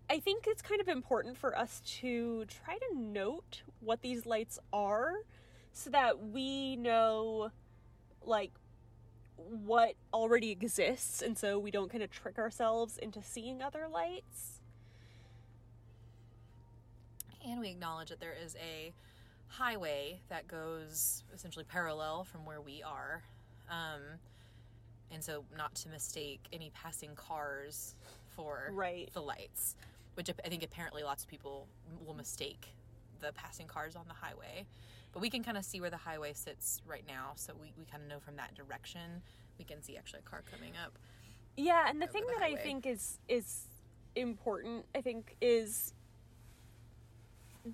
I 0.09 0.19
think 0.19 0.45
it's 0.47 0.61
kind 0.61 0.79
of 0.79 0.87
important 0.87 1.37
for 1.37 1.57
us 1.57 1.81
to 2.01 2.45
try 2.45 2.77
to 2.77 2.97
note 2.97 3.63
what 3.79 4.01
these 4.01 4.25
lights 4.25 4.59
are 4.71 5.13
so 5.73 5.89
that 5.89 6.27
we 6.27 6.75
know 6.75 7.51
like 8.23 8.51
what 9.65 9.95
already 10.13 10.51
exists 10.51 11.21
and 11.21 11.37
so 11.37 11.57
we 11.59 11.71
don't 11.71 11.91
kind 11.91 12.03
of 12.03 12.09
trick 12.11 12.37
ourselves 12.37 12.97
into 12.97 13.21
seeing 13.23 13.61
other 13.61 13.87
lights. 13.87 14.59
And 17.45 17.59
we 17.59 17.69
acknowledge 17.69 18.09
that 18.09 18.19
there 18.19 18.35
is 18.43 18.55
a 18.55 18.93
highway 19.47 20.19
that 20.29 20.47
goes 20.47 21.23
essentially 21.33 21.65
parallel 21.65 22.23
from 22.23 22.45
where 22.45 22.61
we 22.61 22.83
are. 22.83 23.23
Um, 23.69 24.01
and 25.11 25.23
so, 25.23 25.43
not 25.57 25.73
to 25.75 25.89
mistake 25.89 26.39
any 26.53 26.71
passing 26.73 27.15
cars 27.15 27.95
for 28.29 28.69
Right. 28.71 29.11
the 29.13 29.21
lights, 29.21 29.75
which 30.13 30.29
I 30.29 30.47
think 30.47 30.63
apparently 30.63 31.03
lots 31.03 31.23
of 31.23 31.29
people 31.29 31.67
will 32.05 32.13
mistake 32.13 32.67
the 33.19 33.33
passing 33.33 33.67
cars 33.67 33.95
on 33.95 34.07
the 34.07 34.13
highway. 34.13 34.65
But 35.13 35.21
we 35.21 35.29
can 35.29 35.43
kind 35.43 35.57
of 35.57 35.65
see 35.65 35.81
where 35.81 35.89
the 35.89 35.97
highway 35.97 36.33
sits 36.33 36.81
right 36.87 37.03
now, 37.07 37.31
so 37.35 37.53
we, 37.59 37.73
we 37.77 37.85
kind 37.85 38.03
of 38.03 38.09
know 38.09 38.19
from 38.19 38.37
that 38.37 38.55
direction. 38.55 39.21
We 39.57 39.65
can 39.65 39.81
see 39.81 39.97
actually 39.97 40.19
a 40.25 40.29
car 40.29 40.43
coming 40.49 40.73
up. 40.83 40.97
Yeah, 41.57 41.89
and 41.89 42.01
the 42.01 42.07
thing 42.07 42.23
the 42.27 42.33
that 42.33 42.43
I 42.43 42.55
think 42.55 42.85
is 42.85 43.19
is 43.27 43.63
important, 44.15 44.85
I 44.95 45.01
think, 45.01 45.35
is 45.41 45.93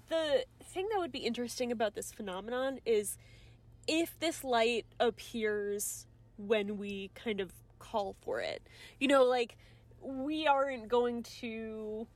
the 0.09 0.45
thing 0.63 0.87
that 0.91 0.99
would 0.99 1.11
be 1.11 1.19
interesting 1.19 1.71
about 1.71 1.95
this 1.95 2.11
phenomenon 2.11 2.79
is 2.85 3.17
if 3.87 4.19
this 4.19 4.43
light 4.43 4.85
appears 4.99 6.07
when 6.37 6.77
we 6.77 7.11
kind 7.15 7.39
of 7.39 7.53
call 7.79 8.15
for 8.21 8.41
it. 8.41 8.61
You 8.99 9.07
know, 9.07 9.23
like 9.23 9.57
we 10.01 10.47
aren't 10.47 10.87
going 10.87 11.23
to 11.23 12.07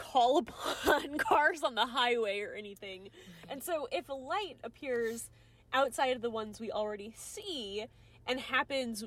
call 0.00 0.38
upon 0.38 1.18
cars 1.18 1.62
on 1.62 1.74
the 1.74 1.86
highway 1.86 2.40
or 2.40 2.54
anything. 2.54 3.10
And 3.48 3.62
so 3.62 3.86
if 3.92 4.08
a 4.08 4.14
light 4.14 4.56
appears 4.64 5.28
outside 5.72 6.16
of 6.16 6.22
the 6.22 6.30
ones 6.30 6.58
we 6.58 6.70
already 6.72 7.12
see 7.16 7.84
and 8.26 8.40
happens 8.40 9.04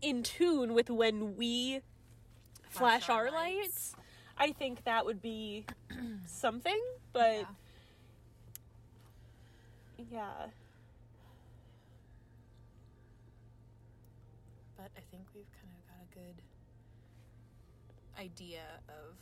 in 0.00 0.22
tune 0.22 0.72
with 0.74 0.88
when 0.90 1.36
we 1.36 1.80
flash, 2.70 3.04
Flash 3.04 3.08
our 3.08 3.26
our 3.26 3.30
lights. 3.32 3.94
lights. 3.94 3.96
I 4.38 4.52
think 4.52 4.84
that 4.84 5.04
would 5.06 5.20
be 5.22 5.64
something, 6.26 6.80
but 7.12 7.44
yeah. 10.10 10.28
But 14.76 14.90
I 14.96 15.00
think 15.10 15.24
we've 15.34 15.50
kind 15.60 15.72
of 15.78 15.86
got 15.88 16.00
a 16.02 16.14
good 16.14 16.42
idea 18.20 18.62
of 18.88 19.14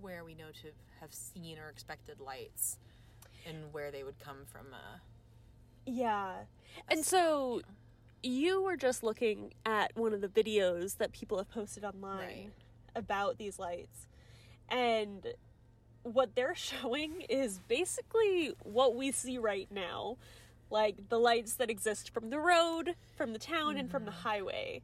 where 0.00 0.24
we 0.24 0.34
know 0.34 0.50
to 0.62 0.68
have 1.00 1.12
seen 1.14 1.58
or 1.58 1.68
expected 1.68 2.20
lights 2.20 2.78
and 3.46 3.72
where 3.72 3.90
they 3.90 4.02
would 4.04 4.18
come 4.18 4.44
from. 4.46 4.66
Uh, 4.72 4.98
Yeah. 5.86 6.44
And 6.88 7.04
so 7.04 7.62
you 8.22 8.62
were 8.62 8.76
just 8.76 9.02
looking 9.02 9.54
at 9.64 9.96
one 9.96 10.12
of 10.12 10.20
the 10.20 10.28
videos 10.28 10.96
that 10.98 11.12
people 11.12 11.38
have 11.38 11.48
posted 11.50 11.84
online 11.84 12.18
Right. 12.18 12.50
about 12.94 13.38
these 13.38 13.58
lights. 13.58 14.06
And 14.68 15.34
what 16.02 16.34
they're 16.34 16.54
showing 16.56 17.20
is 17.22 17.60
basically 17.68 18.52
what 18.62 18.96
we 18.96 19.12
see 19.12 19.38
right 19.38 19.70
now. 19.70 20.16
Like 20.70 21.08
the 21.08 21.18
lights 21.20 21.54
that 21.54 21.70
exist 21.70 22.10
from 22.12 22.30
the 22.30 22.40
road, 22.40 22.96
from 23.16 23.32
the 23.32 23.38
town, 23.38 23.76
and 23.76 23.88
from 23.88 24.04
the 24.04 24.10
highway. 24.10 24.82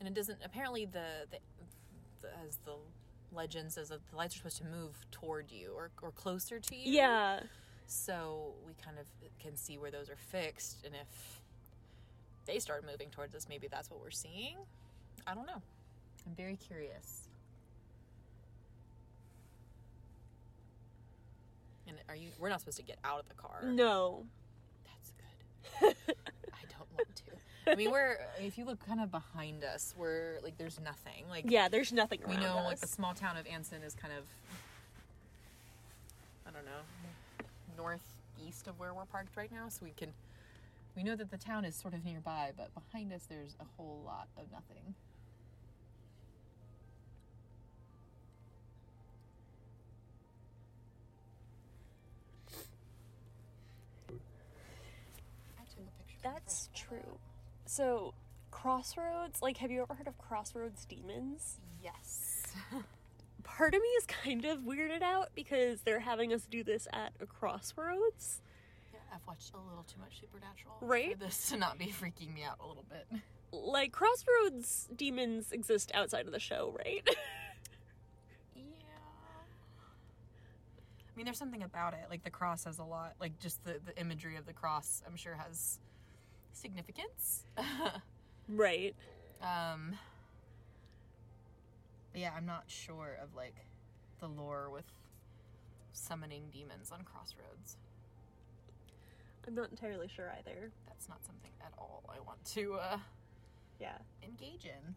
and 0.00 0.08
it 0.08 0.14
doesn't. 0.14 0.38
Apparently, 0.44 0.84
the, 0.84 1.26
the, 1.30 1.38
the 2.22 2.28
as 2.46 2.56
the 2.64 2.72
legend 3.36 3.72
says 3.72 3.90
that 3.90 4.00
the 4.10 4.16
lights 4.16 4.34
are 4.34 4.38
supposed 4.38 4.58
to 4.58 4.64
move 4.64 4.96
toward 5.10 5.50
you 5.50 5.72
or, 5.76 5.90
or 6.02 6.10
closer 6.10 6.58
to 6.58 6.76
you. 6.76 6.92
Yeah. 6.92 7.40
So 7.86 8.54
we 8.66 8.74
kind 8.84 8.98
of 8.98 9.06
can 9.38 9.56
see 9.56 9.78
where 9.78 9.90
those 9.90 10.10
are 10.10 10.16
fixed, 10.16 10.84
and 10.84 10.94
if 10.94 11.40
they 12.46 12.58
start 12.58 12.84
moving 12.84 13.10
towards 13.10 13.34
us, 13.34 13.46
maybe 13.48 13.68
that's 13.68 13.90
what 13.90 14.00
we're 14.00 14.10
seeing. 14.10 14.56
I 15.26 15.34
don't 15.34 15.46
know. 15.46 15.62
I'm 16.26 16.34
very 16.36 16.56
curious. 16.56 17.28
And 21.86 21.96
are 22.08 22.16
you? 22.16 22.30
We're 22.38 22.48
not 22.48 22.60
supposed 22.60 22.78
to 22.78 22.82
get 22.82 22.98
out 23.04 23.20
of 23.20 23.28
the 23.28 23.34
car. 23.34 23.60
No. 23.62 24.24
That's 24.84 25.12
good. 25.80 25.96
I 26.52 26.64
don't 26.76 26.88
want 26.96 27.14
to. 27.16 27.22
I 27.66 27.74
mean, 27.74 27.90
we're. 27.90 28.18
If 28.40 28.58
you 28.58 28.64
look 28.64 28.84
kind 28.86 29.00
of 29.00 29.10
behind 29.10 29.64
us, 29.64 29.94
we're 29.96 30.38
like 30.42 30.56
there's 30.58 30.78
nothing. 30.80 31.24
Like 31.30 31.44
Yeah, 31.48 31.68
there's 31.68 31.92
nothing 31.92 32.20
we 32.28 32.36
know, 32.36 32.58
us. 32.58 32.66
like 32.66 32.80
the 32.80 32.86
small 32.86 33.14
town 33.14 33.36
of 33.36 33.46
Anson 33.46 33.82
is 33.82 33.94
kind 33.94 34.12
of. 34.16 34.24
I 36.46 36.50
don't 36.52 36.64
know, 36.64 37.46
northeast 37.76 38.66
of 38.68 38.78
where 38.78 38.94
we're 38.94 39.04
parked 39.06 39.36
right 39.36 39.50
now, 39.50 39.68
so 39.68 39.80
we 39.84 39.90
can. 39.96 40.10
We 40.96 41.02
know 41.02 41.16
that 41.16 41.30
the 41.30 41.36
town 41.38 41.64
is 41.64 41.74
sort 41.74 41.92
of 41.94 42.04
nearby, 42.04 42.52
but 42.56 42.70
behind 42.74 43.12
us 43.12 43.24
there's 43.28 43.54
a 43.60 43.64
whole 43.76 44.00
lot 44.06 44.28
of 44.38 44.44
nothing. 44.52 44.94
I 55.58 55.62
took 55.64 55.86
a 55.86 56.02
picture. 56.02 56.18
That's 56.22 56.68
true. 56.74 57.18
So, 57.66 58.14
Crossroads, 58.50 59.42
like, 59.42 59.58
have 59.58 59.70
you 59.70 59.82
ever 59.82 59.94
heard 59.94 60.06
of 60.06 60.16
Crossroads 60.18 60.84
Demons? 60.84 61.58
Yes. 61.82 62.42
Part 63.42 63.74
of 63.74 63.80
me 63.82 63.88
is 63.88 64.06
kind 64.06 64.44
of 64.44 64.60
weirded 64.60 65.02
out 65.02 65.30
because 65.34 65.80
they're 65.82 66.00
having 66.00 66.32
us 66.32 66.46
do 66.50 66.64
this 66.64 66.88
at 66.92 67.12
a 67.20 67.26
crossroads. 67.26 68.40
Yeah, 68.92 68.98
I've 69.14 69.26
watched 69.26 69.52
a 69.54 69.58
little 69.68 69.84
too 69.84 70.00
much 70.00 70.20
Supernatural 70.20 70.74
Right? 70.80 71.12
for 71.12 71.18
this 71.24 71.48
to 71.50 71.56
not 71.56 71.78
be 71.78 71.86
freaking 71.86 72.34
me 72.34 72.42
out 72.42 72.56
a 72.60 72.66
little 72.66 72.84
bit. 72.88 73.20
Like, 73.52 73.92
Crossroads 73.92 74.88
demons 74.96 75.52
exist 75.52 75.90
outside 75.94 76.26
of 76.26 76.32
the 76.32 76.40
show, 76.40 76.74
right? 76.78 77.06
Yeah. 78.54 78.62
I 81.02 81.16
mean, 81.16 81.24
there's 81.24 81.38
something 81.38 81.62
about 81.62 81.94
it. 81.94 82.00
Like 82.10 82.24
the 82.24 82.30
cross 82.30 82.64
has 82.64 82.78
a 82.78 82.84
lot. 82.84 83.14
Like 83.20 83.38
just 83.38 83.64
the 83.64 83.80
the 83.84 83.98
imagery 83.98 84.36
of 84.36 84.44
the 84.44 84.52
cross, 84.52 85.02
I'm 85.06 85.16
sure 85.16 85.34
has 85.34 85.78
significance. 86.56 87.44
right. 88.48 88.94
um. 89.42 89.96
yeah, 92.14 92.32
I'm 92.36 92.46
not 92.46 92.64
sure 92.66 93.18
of 93.22 93.34
like 93.34 93.54
the 94.20 94.26
lore 94.28 94.70
with 94.70 94.86
summoning 95.92 96.44
demons 96.52 96.90
on 96.92 97.02
crossroads. 97.04 97.76
I'm 99.46 99.54
not 99.54 99.70
entirely 99.70 100.08
sure 100.08 100.32
either. 100.38 100.70
That's 100.86 101.08
not 101.08 101.24
something 101.24 101.50
at 101.64 101.72
all 101.78 102.02
I 102.08 102.20
want 102.20 102.44
to 102.54 102.74
uh, 102.74 102.98
Yeah. 103.80 103.98
engage 104.22 104.64
in. 104.64 104.94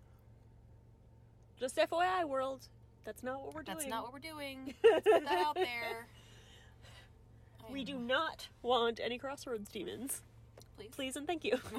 Just 1.60 1.76
FYI, 1.76 2.24
world, 2.28 2.68
That's 3.06 3.22
not 3.22 3.44
what 3.46 3.54
we're 3.54 3.64
doing. 3.64 3.78
That's 3.78 3.90
not 3.90 4.04
what 4.04 4.14
we're 4.14 4.20
doing. 4.20 4.74
Let's 4.84 5.08
put 5.08 5.26
that 5.26 5.38
out 5.46 5.56
there. 5.56 6.08
we 7.70 7.84
do 7.84 8.00
not 8.00 8.48
want 8.64 9.00
any 9.04 9.18
crossroads 9.18 9.70
demons. 9.70 10.22
Please. 10.80 10.90
Please 10.96 11.16
and 11.18 11.28
thank 11.28 11.44
you. 11.44 11.58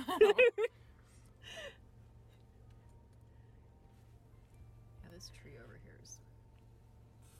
Yeah, 5.02 5.09
this 5.14 5.30
tree 5.40 5.52
over 5.62 5.78
here 5.83 5.97
is 6.02 6.19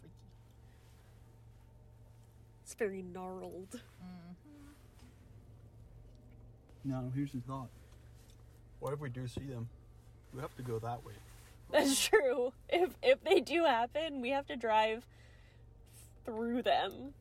freaky. 0.01 0.15
it's 2.63 2.75
very 2.75 3.03
gnarled. 3.03 3.71
Mm-hmm. 3.73 4.71
Now, 6.91 7.05
here's 7.15 7.33
the 7.33 7.41
thought. 7.41 7.69
What 8.81 8.93
if 8.95 9.01
we 9.01 9.11
do 9.11 9.27
see 9.29 9.43
them? 9.43 9.69
We 10.35 10.41
have 10.41 10.55
to 10.57 10.63
go 10.63 10.79
that 10.79 11.05
way. 11.05 11.13
That's 11.71 12.03
true. 12.07 12.53
If 12.69 12.91
if 13.03 13.23
they 13.23 13.41
do 13.41 13.65
happen, 13.65 14.21
we 14.21 14.31
have 14.31 14.47
to 14.47 14.57
drive 14.57 15.05
through 16.25 16.63
them 16.63 17.15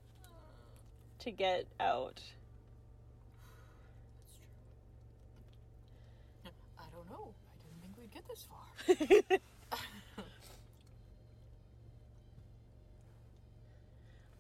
to 1.20 1.32
get 1.32 1.66
out. 1.80 2.22
I 6.46 6.84
don't 6.92 7.10
know. 7.10 7.34
I 7.34 7.56
didn't 7.64 7.82
think 7.82 7.98
we'd 7.98 8.12
get 8.12 8.19
this 8.30 8.46
far. 8.48 9.40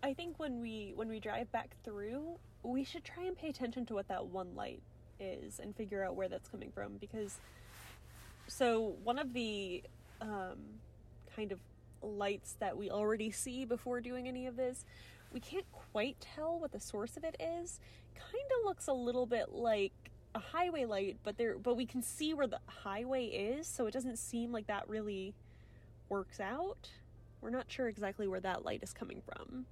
I 0.01 0.13
think 0.13 0.39
when 0.39 0.61
we 0.61 0.93
when 0.95 1.09
we 1.09 1.19
drive 1.19 1.51
back 1.51 1.75
through, 1.83 2.37
we 2.63 2.83
should 2.83 3.03
try 3.03 3.25
and 3.25 3.37
pay 3.37 3.49
attention 3.49 3.85
to 3.87 3.93
what 3.93 4.07
that 4.07 4.27
one 4.27 4.55
light 4.55 4.81
is 5.19 5.59
and 5.59 5.75
figure 5.75 6.03
out 6.03 6.15
where 6.15 6.29
that's 6.29 6.47
coming 6.47 6.71
from 6.71 6.93
because 6.99 7.37
so 8.47 8.95
one 9.03 9.19
of 9.19 9.33
the 9.33 9.83
um, 10.21 10.57
kind 11.35 11.51
of 11.51 11.59
lights 12.01 12.55
that 12.59 12.77
we 12.77 12.89
already 12.89 13.31
see 13.31 13.65
before 13.65 14.01
doing 14.01 14.27
any 14.27 14.47
of 14.47 14.55
this, 14.55 14.85
we 15.33 15.39
can't 15.39 15.65
quite 15.71 16.17
tell 16.19 16.59
what 16.59 16.71
the 16.71 16.79
source 16.79 17.17
of 17.17 17.23
it 17.23 17.35
is. 17.39 17.79
Kind 18.15 18.43
of 18.59 18.65
looks 18.65 18.87
a 18.87 18.93
little 18.93 19.25
bit 19.25 19.53
like 19.53 20.08
a 20.35 20.39
highway 20.39 20.85
light, 20.85 21.17
but 21.23 21.37
there 21.37 21.57
but 21.57 21.75
we 21.75 21.85
can 21.85 22.01
see 22.01 22.33
where 22.33 22.47
the 22.47 22.59
highway 22.67 23.25
is, 23.25 23.67
so 23.67 23.85
it 23.87 23.91
doesn't 23.91 24.17
seem 24.17 24.51
like 24.51 24.67
that 24.67 24.87
really 24.87 25.33
works 26.09 26.39
out. 26.39 26.89
We're 27.41 27.49
not 27.49 27.65
sure 27.69 27.87
exactly 27.87 28.27
where 28.27 28.39
that 28.41 28.65
light 28.65 28.83
is 28.83 28.93
coming 28.93 29.21
from. 29.25 29.65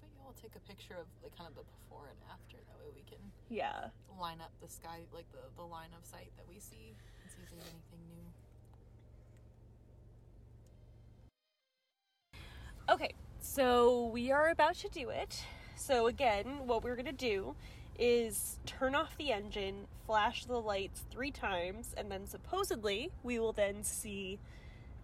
But 0.00 0.10
y'all 0.18 0.34
take 0.40 0.52
a 0.56 0.60
picture 0.68 0.94
of 0.94 1.06
like 1.22 1.36
kind 1.36 1.48
of 1.48 1.54
the 1.54 1.62
before 1.62 2.06
and 2.08 2.18
after. 2.30 2.56
That 2.56 2.78
way 2.80 2.90
we 2.94 3.02
can 3.08 3.18
Yeah. 3.48 3.88
line 4.18 4.40
up 4.40 4.50
the 4.62 4.68
sky, 4.68 5.00
like 5.14 5.30
the, 5.32 5.38
the 5.56 5.62
line 5.66 5.90
of 5.98 6.04
sight 6.06 6.30
that 6.36 6.48
we 6.48 6.58
see, 6.58 6.94
and 7.22 7.30
see 7.30 7.42
if 7.42 7.50
there's 7.50 7.62
anything 7.62 8.00
new. 8.08 8.24
Okay, 12.88 13.12
so 13.40 14.06
we 14.06 14.30
are 14.32 14.48
about 14.50 14.74
to 14.76 14.88
do 14.88 15.10
it. 15.10 15.42
So 15.76 16.06
again, 16.06 16.66
what 16.66 16.82
we're 16.82 16.96
gonna 16.96 17.12
do 17.12 17.54
is 17.98 18.58
turn 18.66 18.94
off 18.94 19.16
the 19.18 19.32
engine, 19.32 19.86
flash 20.06 20.44
the 20.44 20.60
lights 20.60 21.04
three 21.10 21.30
times, 21.30 21.94
and 21.96 22.10
then 22.10 22.26
supposedly 22.26 23.10
we 23.22 23.38
will 23.38 23.52
then 23.52 23.82
see 23.84 24.38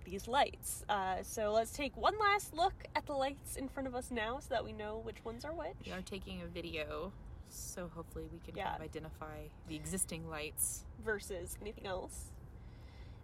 these 0.05 0.27
lights. 0.27 0.85
Uh, 0.89 1.17
so 1.23 1.53
let's 1.53 1.71
take 1.73 1.97
one 1.97 2.19
last 2.19 2.55
look 2.55 2.73
at 2.97 3.05
the 3.07 3.13
lights 3.13 3.57
in 3.57 3.69
front 3.69 3.87
of 3.87 3.95
us 3.95 4.11
now, 4.11 4.39
so 4.41 4.49
that 4.51 4.65
we 4.65 4.73
know 4.73 5.01
which 5.05 5.23
ones 5.25 5.45
are 5.45 5.53
which. 5.53 5.77
We 5.85 5.93
are 5.93 6.01
taking 6.03 6.41
a 6.43 6.47
video, 6.47 7.13
so 7.51 7.91
hopefully 7.95 8.27
we 8.33 8.39
can 8.41 8.57
Yeah. 8.57 8.71
kind 8.71 8.77
of 8.77 8.83
identify 8.83 9.49
the 9.69 9.77
existing 9.77 10.29
lights. 10.29 10.85
versus 11.05 11.57
anything 11.61 11.87
else. 11.87 12.27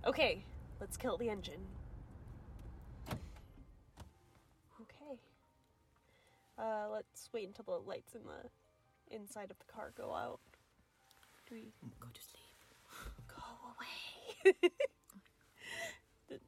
Okay, 0.06 0.44
let's 0.80 0.96
kill 0.96 1.16
the 1.16 1.28
engine. 1.30 1.66
Okay. 4.80 5.18
Uh, 6.58 6.88
let's 6.92 7.30
wait 7.32 7.48
until 7.48 7.64
the 7.64 7.88
lights 7.88 8.14
in 8.14 8.22
the 8.24 8.48
inside 9.14 9.50
of 9.50 9.58
the 9.58 9.64
car 9.72 9.92
go 9.96 10.12
out. 10.12 10.40
Do 11.48 11.54
we 11.54 11.72
Go 12.00 12.08
to 12.12 12.20
sleep. 12.20 12.42
go 13.28 13.42
away? 13.76 14.54
The- 16.28 16.40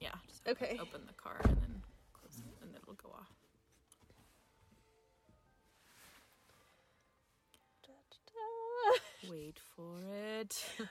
Yeah. 0.00 0.10
Just 0.28 0.46
Okay. 0.48 0.76
Open 0.80 1.02
the 1.06 1.12
car 1.14 1.40
and 1.44 1.56
then 1.56 1.82
close 2.12 2.38
it, 2.38 2.62
and 2.62 2.74
it'll 2.74 2.94
go 2.94 3.10
off. 3.10 3.30
Da-da-da. 7.82 9.30
Wait 9.32 9.58
for 9.76 9.98
it. 10.38 10.64
wow, 10.78 10.86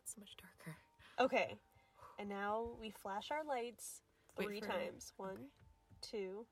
it's 0.00 0.14
so 0.14 0.20
much 0.20 0.36
darker. 0.36 0.76
okay, 1.20 1.54
and 2.18 2.28
now 2.28 2.68
we 2.80 2.90
flash 2.90 3.30
our 3.30 3.44
lights 3.44 4.00
Wait 4.36 4.46
three 4.46 4.60
for- 4.60 4.66
times. 4.68 5.12
One, 5.16 5.30
okay. 5.30 5.42
two, 6.00 6.46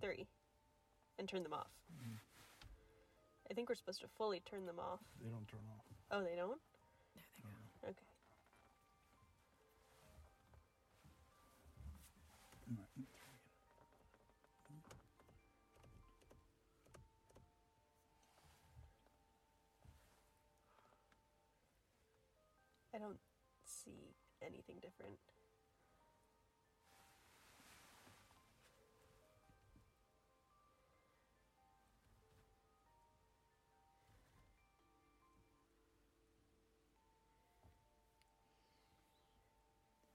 three, 0.00 0.26
and 1.18 1.28
turn 1.28 1.42
them 1.42 1.52
off. 1.52 1.70
Mm. 1.92 2.16
I 3.50 3.54
think 3.54 3.68
we're 3.68 3.74
supposed 3.74 4.00
to 4.02 4.08
fully 4.16 4.40
turn 4.40 4.64
them 4.66 4.78
off. 4.78 5.00
They 5.22 5.28
don't 5.28 5.46
turn 5.48 5.60
off. 5.76 5.84
Oh, 6.12 6.22
they 6.22 6.36
don't? 6.36 6.60
There 7.14 7.24
they 7.36 7.42
go. 7.42 7.88
Okay. 7.90 8.06
Alright. 12.70 13.06
I 22.94 22.98
don't 22.98 23.18
see 23.64 24.14
anything 24.42 24.76
different. 24.82 25.18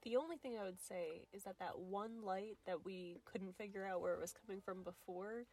The 0.06 0.16
only 0.16 0.36
thing 0.36 0.56
I 0.56 0.62
would 0.62 0.80
say 0.80 1.26
is 1.32 1.42
that 1.42 1.58
that 1.58 1.80
one 1.80 2.22
light 2.22 2.58
that 2.64 2.84
we 2.84 3.18
couldn't 3.24 3.58
figure 3.58 3.84
out 3.84 4.00
where 4.00 4.14
it 4.14 4.20
was 4.20 4.32
coming 4.32 4.62
from 4.64 4.84
before 4.84 5.46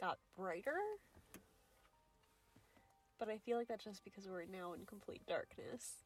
got 0.00 0.16
brighter. 0.34 0.78
But 3.18 3.28
I 3.28 3.36
feel 3.36 3.58
like 3.58 3.68
that's 3.68 3.84
just 3.84 4.02
because 4.02 4.26
we're 4.26 4.46
now 4.46 4.72
in 4.72 4.86
complete 4.86 5.26
darkness. 5.26 6.04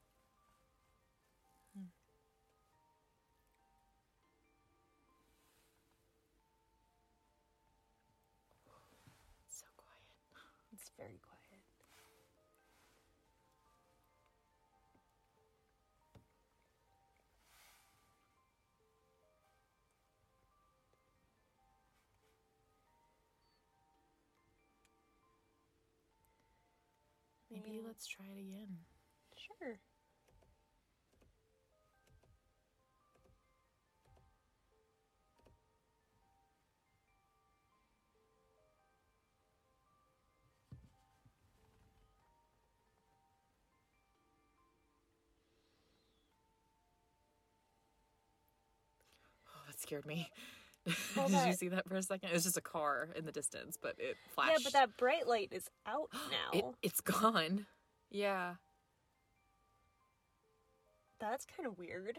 It's 9.47 9.61
so 9.61 9.67
quiet. 9.77 10.03
It's 10.73 10.91
very 10.99 11.21
quiet. 27.68 27.74
Maybe 27.74 27.81
let's 27.87 28.07
try 28.07 28.26
it 28.26 28.40
again. 28.40 28.78
Sure. 29.37 29.78
Oh, 49.54 49.61
that 49.66 49.81
scared 49.81 50.07
me. 50.07 50.31
Well, 51.16 51.29
Did 51.29 51.46
you 51.46 51.53
see 51.53 51.68
that 51.68 51.88
for 51.88 51.96
a 51.96 52.03
second? 52.03 52.31
It 52.31 52.35
was 52.35 52.44
just 52.44 52.57
a 52.57 52.61
car 52.62 53.09
in 53.16 53.24
the 53.24 53.33
distance, 53.33 53.77
but 53.81 53.94
it 53.98 54.16
flashed. 54.35 54.53
Yeah, 54.53 54.59
but 54.64 54.72
that 54.72 54.96
bright 54.96 55.27
light 55.27 55.48
is 55.53 55.68
out 55.87 56.09
now. 56.31 56.59
it, 56.59 56.64
it's 56.83 57.01
gone. 57.01 57.66
Yeah, 58.11 58.55
That's 61.20 61.44
kind 61.57 61.66
of 61.66 61.79
weird. 61.79 62.18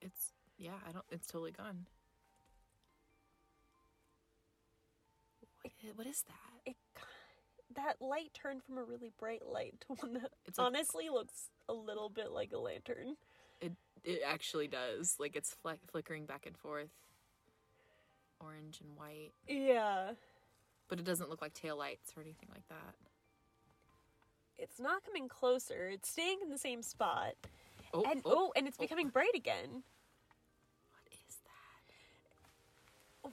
it's 0.00 0.32
yeah. 0.58 0.72
I 0.88 0.92
don't. 0.92 1.04
It's 1.10 1.26
totally 1.26 1.50
gone. 1.52 1.86
What 5.62 5.72
i- 5.84 5.92
what 5.96 6.06
is 6.06 6.22
that? 6.22 6.60
It 6.70 6.76
that 7.74 8.00
light 8.00 8.32
turned 8.32 8.62
from 8.62 8.78
a 8.78 8.82
really 8.84 9.10
bright 9.18 9.44
light 9.46 9.74
to 9.82 9.94
one 9.94 10.14
that 10.14 10.30
It's 10.46 10.56
like- 10.58 10.66
honestly 10.66 11.08
looks 11.10 11.50
a 11.68 11.74
little 11.74 12.08
bit 12.08 12.30
like 12.30 12.52
a 12.52 12.58
lantern. 12.58 13.16
It 13.60 13.72
it 14.04 14.20
actually 14.24 14.68
does. 14.68 15.16
Like 15.18 15.36
it's 15.36 15.52
flick, 15.54 15.80
flickering 15.90 16.24
back 16.26 16.46
and 16.46 16.56
forth, 16.56 16.90
orange 18.40 18.80
and 18.80 18.96
white, 18.96 19.32
Yeah. 19.48 20.12
but 20.88 20.98
it 20.98 21.04
doesn't 21.04 21.30
look 21.30 21.40
like 21.42 21.54
tail 21.54 21.76
lights 21.76 22.12
or 22.16 22.22
anything 22.22 22.48
like 22.52 22.66
that. 22.68 22.94
it's 24.58 24.80
not 24.80 25.04
coming 25.04 25.28
closer. 25.28 25.88
It's 25.88 26.08
staying 26.08 26.38
in 26.42 26.48
the 26.50 26.58
same 26.58 26.82
spot. 26.82 27.34
Oh, 27.92 28.02
and 28.10 28.22
oh, 28.24 28.32
oh 28.48 28.52
and 28.56 28.66
it's 28.66 28.78
oh. 28.80 28.82
becoming 28.84 29.08
bright 29.10 29.34
again. 29.34 29.82
What 30.90 31.12
is 31.28 31.36
that? 31.44 33.32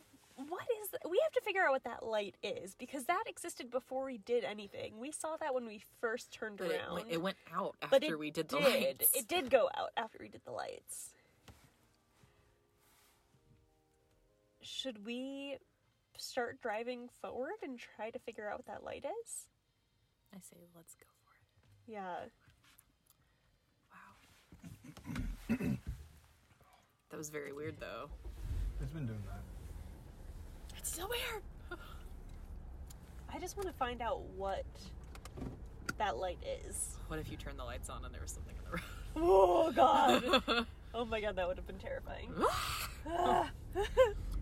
What 0.50 0.68
is 0.82 0.90
th- 0.90 1.02
we 1.10 1.20
have 1.24 1.32
to 1.34 1.42
figure 1.42 1.62
out 1.64 1.72
what 1.72 1.84
that 1.86 2.06
light 2.06 2.36
is 2.44 2.76
because 2.76 3.06
that 3.06 3.24
existed 3.28 3.72
before 3.72 4.04
we 4.06 4.18
did 4.18 4.44
anything. 4.44 5.00
We 5.00 5.12
saw 5.12 5.38
that 5.38 5.54
when 5.54 5.66
we 5.66 5.82
first 6.02 6.32
turned 6.32 6.58
But 6.58 6.72
it 6.72 6.82
around. 6.82 6.96
went, 6.96 7.08
it 7.12 7.22
went 7.22 7.38
out 7.56 7.76
after 7.82 7.98
it 8.06 8.20
we 8.20 8.30
did 8.32 8.50
the 8.50 8.58
did. 8.60 8.66
lights. 9.00 9.14
It 9.16 9.28
did 9.28 9.50
go 9.50 9.70
out 9.78 9.92
after 9.96 10.18
we 10.20 10.28
did 10.30 10.42
the 10.44 10.52
lights. 10.52 11.12
Should 14.64 15.06
we 15.06 15.58
start 16.18 16.62
driving 16.62 17.10
forward 17.22 17.60
and 17.62 17.78
try 17.78 18.10
to 18.12 18.20
figure 18.20 18.50
out 18.50 18.60
what 18.60 18.68
that 18.68 18.84
light 18.84 19.06
is? 19.24 19.48
I 20.34 20.38
say 20.40 20.56
let's 20.76 20.96
go 20.96 21.06
for 21.22 21.34
it. 21.36 21.92
Yeah. 21.92 22.16
Wow. 25.50 25.68
that 27.10 27.18
was 27.18 27.30
very 27.30 27.52
weird 27.52 27.76
though. 27.80 28.10
It's 28.82 28.94
been 28.94 29.06
doing 29.06 29.24
that. 29.28 29.42
It's 30.78 30.94
still 30.94 31.10
weird. 31.10 31.44
I 33.34 33.40
just 33.40 33.58
want 33.58 33.68
to 33.68 33.74
find 33.74 34.02
out 34.02 34.22
what 34.38 34.66
that 35.98 36.18
light 36.18 36.40
is. 36.66 36.98
What 37.08 37.20
if 37.20 37.30
you 37.30 37.36
turn 37.38 37.58
the 37.58 37.64
lights 37.64 37.90
on 37.90 38.06
and 38.06 38.14
there 38.14 38.22
was 38.22 38.32
something 38.32 38.56
in 38.58 38.64
the 38.64 38.72
road? 38.72 38.82
Oh 39.16 39.72
god. 39.72 40.66
oh 40.96 41.06
my 41.06 41.22
god, 41.22 41.36
that 41.36 41.48
would 41.48 41.58
have 41.58 41.68
been 41.68 41.78
terrifying. 41.78 42.32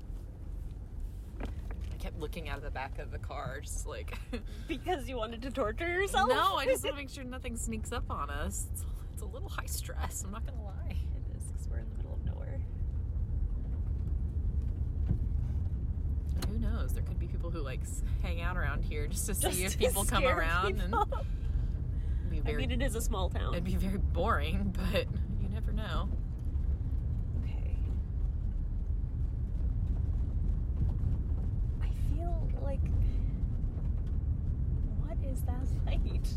Kept 2.01 2.19
looking 2.19 2.49
out 2.49 2.57
of 2.57 2.63
the 2.63 2.71
back 2.71 2.97
of 2.99 3.11
the 3.11 3.19
car, 3.19 3.59
just 3.61 3.85
like. 3.87 4.17
because 4.67 5.07
you 5.07 5.15
wanted 5.15 5.41
to 5.43 5.51
torture 5.51 5.87
yourself? 5.87 6.29
no, 6.29 6.55
I 6.55 6.65
just 6.65 6.83
want 6.83 6.95
to 6.95 7.01
make 7.03 7.09
sure 7.09 7.23
nothing 7.23 7.55
sneaks 7.55 7.91
up 7.91 8.09
on 8.09 8.29
us. 8.29 8.67
It's, 8.73 8.83
it's 9.13 9.21
a 9.21 9.25
little 9.25 9.49
high 9.49 9.65
stress. 9.67 10.23
I'm 10.25 10.31
not 10.31 10.45
gonna 10.45 10.63
lie. 10.63 10.89
It 10.89 11.37
is 11.37 11.43
because 11.43 11.67
we're 11.69 11.77
in 11.77 11.89
the 11.91 11.97
middle 11.97 12.13
of 12.13 12.25
nowhere. 12.25 12.59
And 16.35 16.45
who 16.45 16.57
knows? 16.57 16.93
There 16.93 17.03
could 17.03 17.19
be 17.19 17.27
people 17.27 17.51
who 17.51 17.59
like 17.61 17.81
hang 18.23 18.41
out 18.41 18.57
around 18.57 18.83
here 18.83 19.07
just 19.07 19.27
to 19.27 19.35
see 19.35 19.63
if 19.63 19.73
to 19.73 19.77
people 19.77 20.03
come 20.03 20.25
around, 20.25 20.79
people. 20.79 21.01
and 21.03 21.23
it'd 22.33 22.47
I 22.47 22.53
mean, 22.53 22.71
it 22.71 22.81
is 22.81 22.95
a 22.95 23.01
small 23.01 23.29
town. 23.29 23.53
it'd 23.53 23.63
be 23.63 23.75
very 23.75 23.97
boring. 23.97 24.75
But 24.91 25.05
you 25.41 25.49
never 25.49 25.71
know. 25.71 26.09
Okay. 27.43 27.75
I 31.81 31.89
feel 32.15 32.49
like. 32.63 32.79
What 34.99 35.17
is 35.31 35.41
that 35.43 35.65
light? 35.85 36.27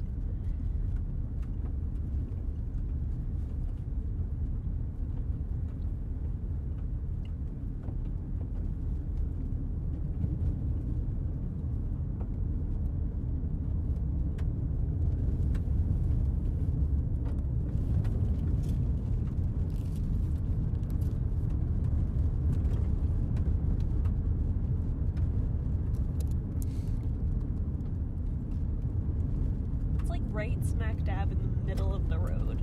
It's 30.00 30.10
like 30.10 30.20
right 30.30 30.58
smack 30.64 31.02
dab 31.04 31.32
in 31.32 31.38
the 31.38 31.66
middle 31.66 31.94
of 31.94 32.08
the 32.08 32.18
road. 32.18 32.60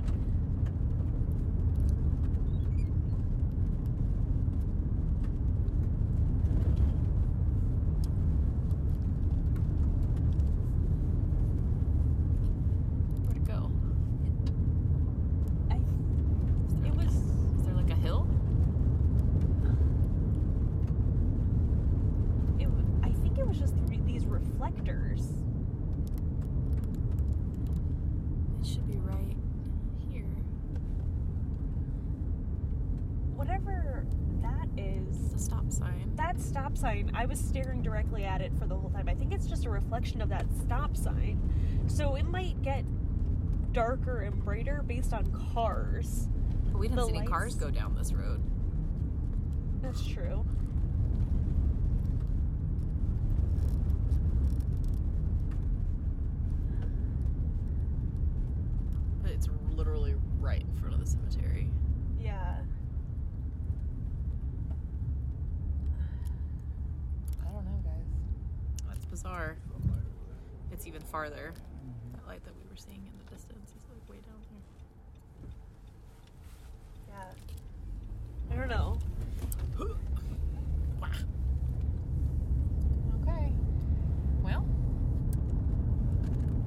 Where'd 13.24 13.36
it 13.36 13.44
go? 13.44 13.70
I. 15.70 15.76
Is 16.66 16.74
there, 16.74 16.86
It 16.86 16.94
was. 16.96 17.14
is 17.14 17.64
there 17.66 17.74
like 17.74 17.90
a 17.90 17.94
hill? 17.94 18.26
It, 22.58 22.64
w- 22.64 22.86
I 23.02 23.10
think 23.22 23.38
it 23.38 23.46
was 23.46 23.58
just 23.58 23.74
re- 23.88 24.00
these 24.06 24.26
reflectors. 24.26 25.20
It 28.60 28.66
should 28.66 28.86
be 28.86 28.98
right 28.98 29.36
here. 30.10 30.24
Whatever 33.34 34.06
that 34.42 34.68
is. 34.76 35.16
It's 35.32 35.34
a 35.34 35.38
stop 35.44 35.70
sign. 35.70 36.12
That 36.16 36.40
stop 36.40 36.71
sign, 36.82 37.12
I 37.14 37.26
was 37.26 37.38
staring 37.38 37.80
directly 37.80 38.24
at 38.24 38.40
it 38.40 38.52
for 38.58 38.66
the 38.66 38.74
whole 38.74 38.90
time. 38.90 39.08
I 39.08 39.14
think 39.14 39.32
it's 39.32 39.46
just 39.46 39.64
a 39.66 39.70
reflection 39.70 40.20
of 40.20 40.28
that 40.30 40.46
stop 40.60 40.96
sign. 40.96 41.40
So 41.86 42.16
it 42.16 42.24
might 42.24 42.60
get 42.62 42.84
darker 43.72 44.22
and 44.22 44.44
brighter 44.44 44.82
based 44.86 45.12
on 45.12 45.30
cars. 45.54 46.28
But 46.72 46.78
we 46.80 46.88
didn't 46.88 47.00
The 47.00 47.06
see 47.06 47.16
any 47.18 47.26
cars 47.26 47.54
go 47.54 47.70
down 47.70 47.94
this 47.94 48.12
road. 48.12 48.42
That's 49.80 50.04
true. 50.06 50.44
But 59.22 59.30
it's 59.30 59.48
literally 59.76 60.14
right 60.40 60.62
in 60.62 60.76
front 60.80 60.94
of 60.94 61.00
the 61.00 61.06
cemetery. 61.06 61.68
Yeah. 62.20 62.56
I 67.40 67.44
don't 67.52 67.64
know, 67.64 67.82
guys. 67.84 68.06
That's 68.88 69.04
bizarre. 69.06 69.56
Some 69.72 69.90
light 69.90 69.98
over 69.98 70.26
there. 70.28 70.78
Farther. 71.12 71.52
That 72.14 72.26
light 72.26 72.42
that 72.44 72.54
we 72.56 72.62
were 72.70 72.76
seeing 72.76 72.96
in 73.06 73.12
the 73.24 73.34
distance 73.34 73.70
is 73.70 73.82
like 73.90 74.08
way 74.08 74.16
down 74.24 74.40
here. 74.50 74.62
Yeah. 77.10 78.54
I 78.54 78.56
don't 78.58 78.68
know. 78.68 78.98
Okay. 83.22 83.52
Well, 84.42 84.64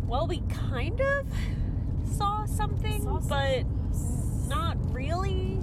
Well, 0.08 0.28
we 0.28 0.40
kind 0.72 1.02
of 1.02 1.28
saw 2.16 2.46
something, 2.46 3.02
Saw 3.04 3.20
some- 3.20 3.28
but 3.30 3.66
not 4.48 4.78
really. 4.94 5.60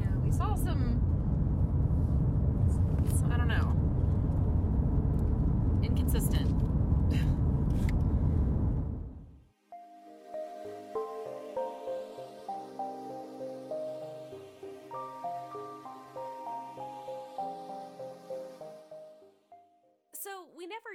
yeah, 0.00 0.16
we 0.24 0.32
saw 0.32 0.54
some- 0.56 1.01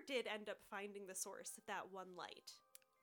did 0.08 0.26
end 0.26 0.50
up 0.50 0.58
finding 0.72 1.06
the 1.06 1.16
source 1.16 1.52
of 1.58 1.66
that 1.68 1.92
one 1.92 2.16
light. 2.18 2.54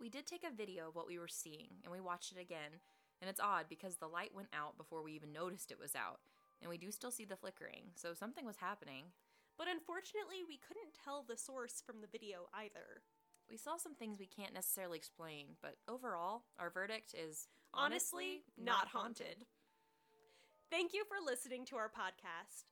We 0.00 0.08
did 0.08 0.26
take 0.26 0.42
a 0.42 0.54
video 0.54 0.88
of 0.88 0.94
what 0.94 1.06
we 1.06 1.18
were 1.18 1.28
seeing, 1.28 1.68
and 1.84 1.92
we 1.92 2.00
watched 2.00 2.32
it 2.32 2.40
again. 2.40 2.80
And 3.20 3.30
it's 3.30 3.40
odd 3.40 3.66
because 3.68 3.96
the 3.96 4.08
light 4.08 4.34
went 4.34 4.48
out 4.52 4.76
before 4.76 5.02
we 5.02 5.12
even 5.12 5.32
noticed 5.32 5.70
it 5.70 5.78
was 5.78 5.94
out. 5.94 6.20
And 6.60 6.68
we 6.70 6.78
do 6.78 6.90
still 6.90 7.10
see 7.10 7.24
the 7.24 7.36
flickering, 7.36 7.92
so 7.94 8.14
something 8.14 8.44
was 8.44 8.56
happening. 8.56 9.12
But 9.56 9.68
unfortunately, 9.68 10.42
we 10.46 10.58
couldn't 10.58 10.98
tell 11.04 11.22
the 11.22 11.36
source 11.36 11.82
from 11.84 12.00
the 12.00 12.10
video 12.10 12.48
either. 12.52 13.04
We 13.48 13.56
saw 13.56 13.76
some 13.76 13.94
things 13.94 14.18
we 14.18 14.26
can't 14.26 14.54
necessarily 14.54 14.98
explain, 14.98 15.60
but 15.62 15.76
overall, 15.86 16.44
our 16.58 16.70
verdict 16.70 17.14
is 17.14 17.46
Honestly, 17.74 18.42
not 18.56 18.88
haunted. 18.88 19.44
Thank 20.70 20.94
you 20.94 21.04
for 21.04 21.24
listening 21.24 21.66
to 21.66 21.76
our 21.76 21.88
podcast. 21.88 22.64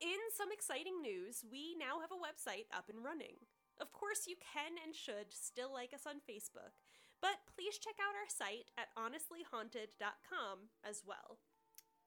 In 0.00 0.16
some 0.34 0.48
exciting 0.52 1.02
news, 1.02 1.44
we 1.50 1.76
now 1.78 2.00
have 2.00 2.10
a 2.12 2.16
website 2.16 2.64
up 2.72 2.88
and 2.88 3.04
running. 3.04 3.36
Of 3.80 3.92
course, 3.92 4.28
you 4.28 4.36
can 4.36 4.76
and 4.84 4.94
should 4.94 5.32
still 5.32 5.72
like 5.72 5.94
us 5.94 6.04
on 6.06 6.20
Facebook, 6.28 6.76
but 7.24 7.40
please 7.56 7.78
check 7.80 7.96
out 7.96 8.12
our 8.12 8.28
site 8.28 8.68
at 8.76 8.92
honestlyhaunted.com 8.92 10.68
as 10.84 11.02
well. 11.06 11.40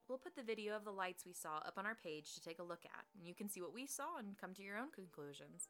We'll 0.07 0.21
put 0.21 0.35
the 0.35 0.43
video 0.43 0.75
of 0.75 0.85
the 0.85 0.91
lights 0.91 1.25
we 1.25 1.33
saw 1.33 1.57
up 1.65 1.75
on 1.77 1.85
our 1.85 1.95
page 1.95 2.35
to 2.35 2.41
take 2.41 2.59
a 2.59 2.63
look 2.63 2.85
at, 2.85 3.05
and 3.17 3.27
you 3.27 3.33
can 3.33 3.49
see 3.49 3.61
what 3.61 3.73
we 3.73 3.87
saw 3.87 4.17
and 4.19 4.37
come 4.37 4.53
to 4.53 4.63
your 4.63 4.77
own 4.77 4.91
conclusions. 4.93 5.69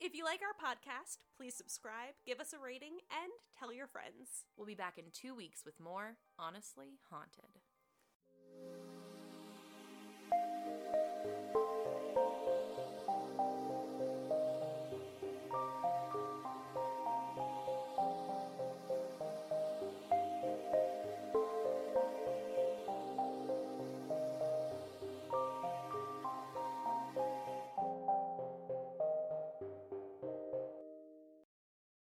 If 0.00 0.14
you 0.14 0.24
like 0.24 0.40
our 0.42 0.54
podcast, 0.54 1.18
please 1.36 1.54
subscribe, 1.56 2.14
give 2.26 2.40
us 2.40 2.52
a 2.52 2.62
rating, 2.62 2.98
and 3.10 3.32
tell 3.58 3.72
your 3.72 3.86
friends. 3.86 4.44
We'll 4.56 4.66
be 4.66 4.74
back 4.74 4.98
in 4.98 5.04
two 5.12 5.34
weeks 5.34 5.64
with 5.64 5.80
more 5.80 6.18
Honestly 6.38 7.00
Haunted. 7.10 7.62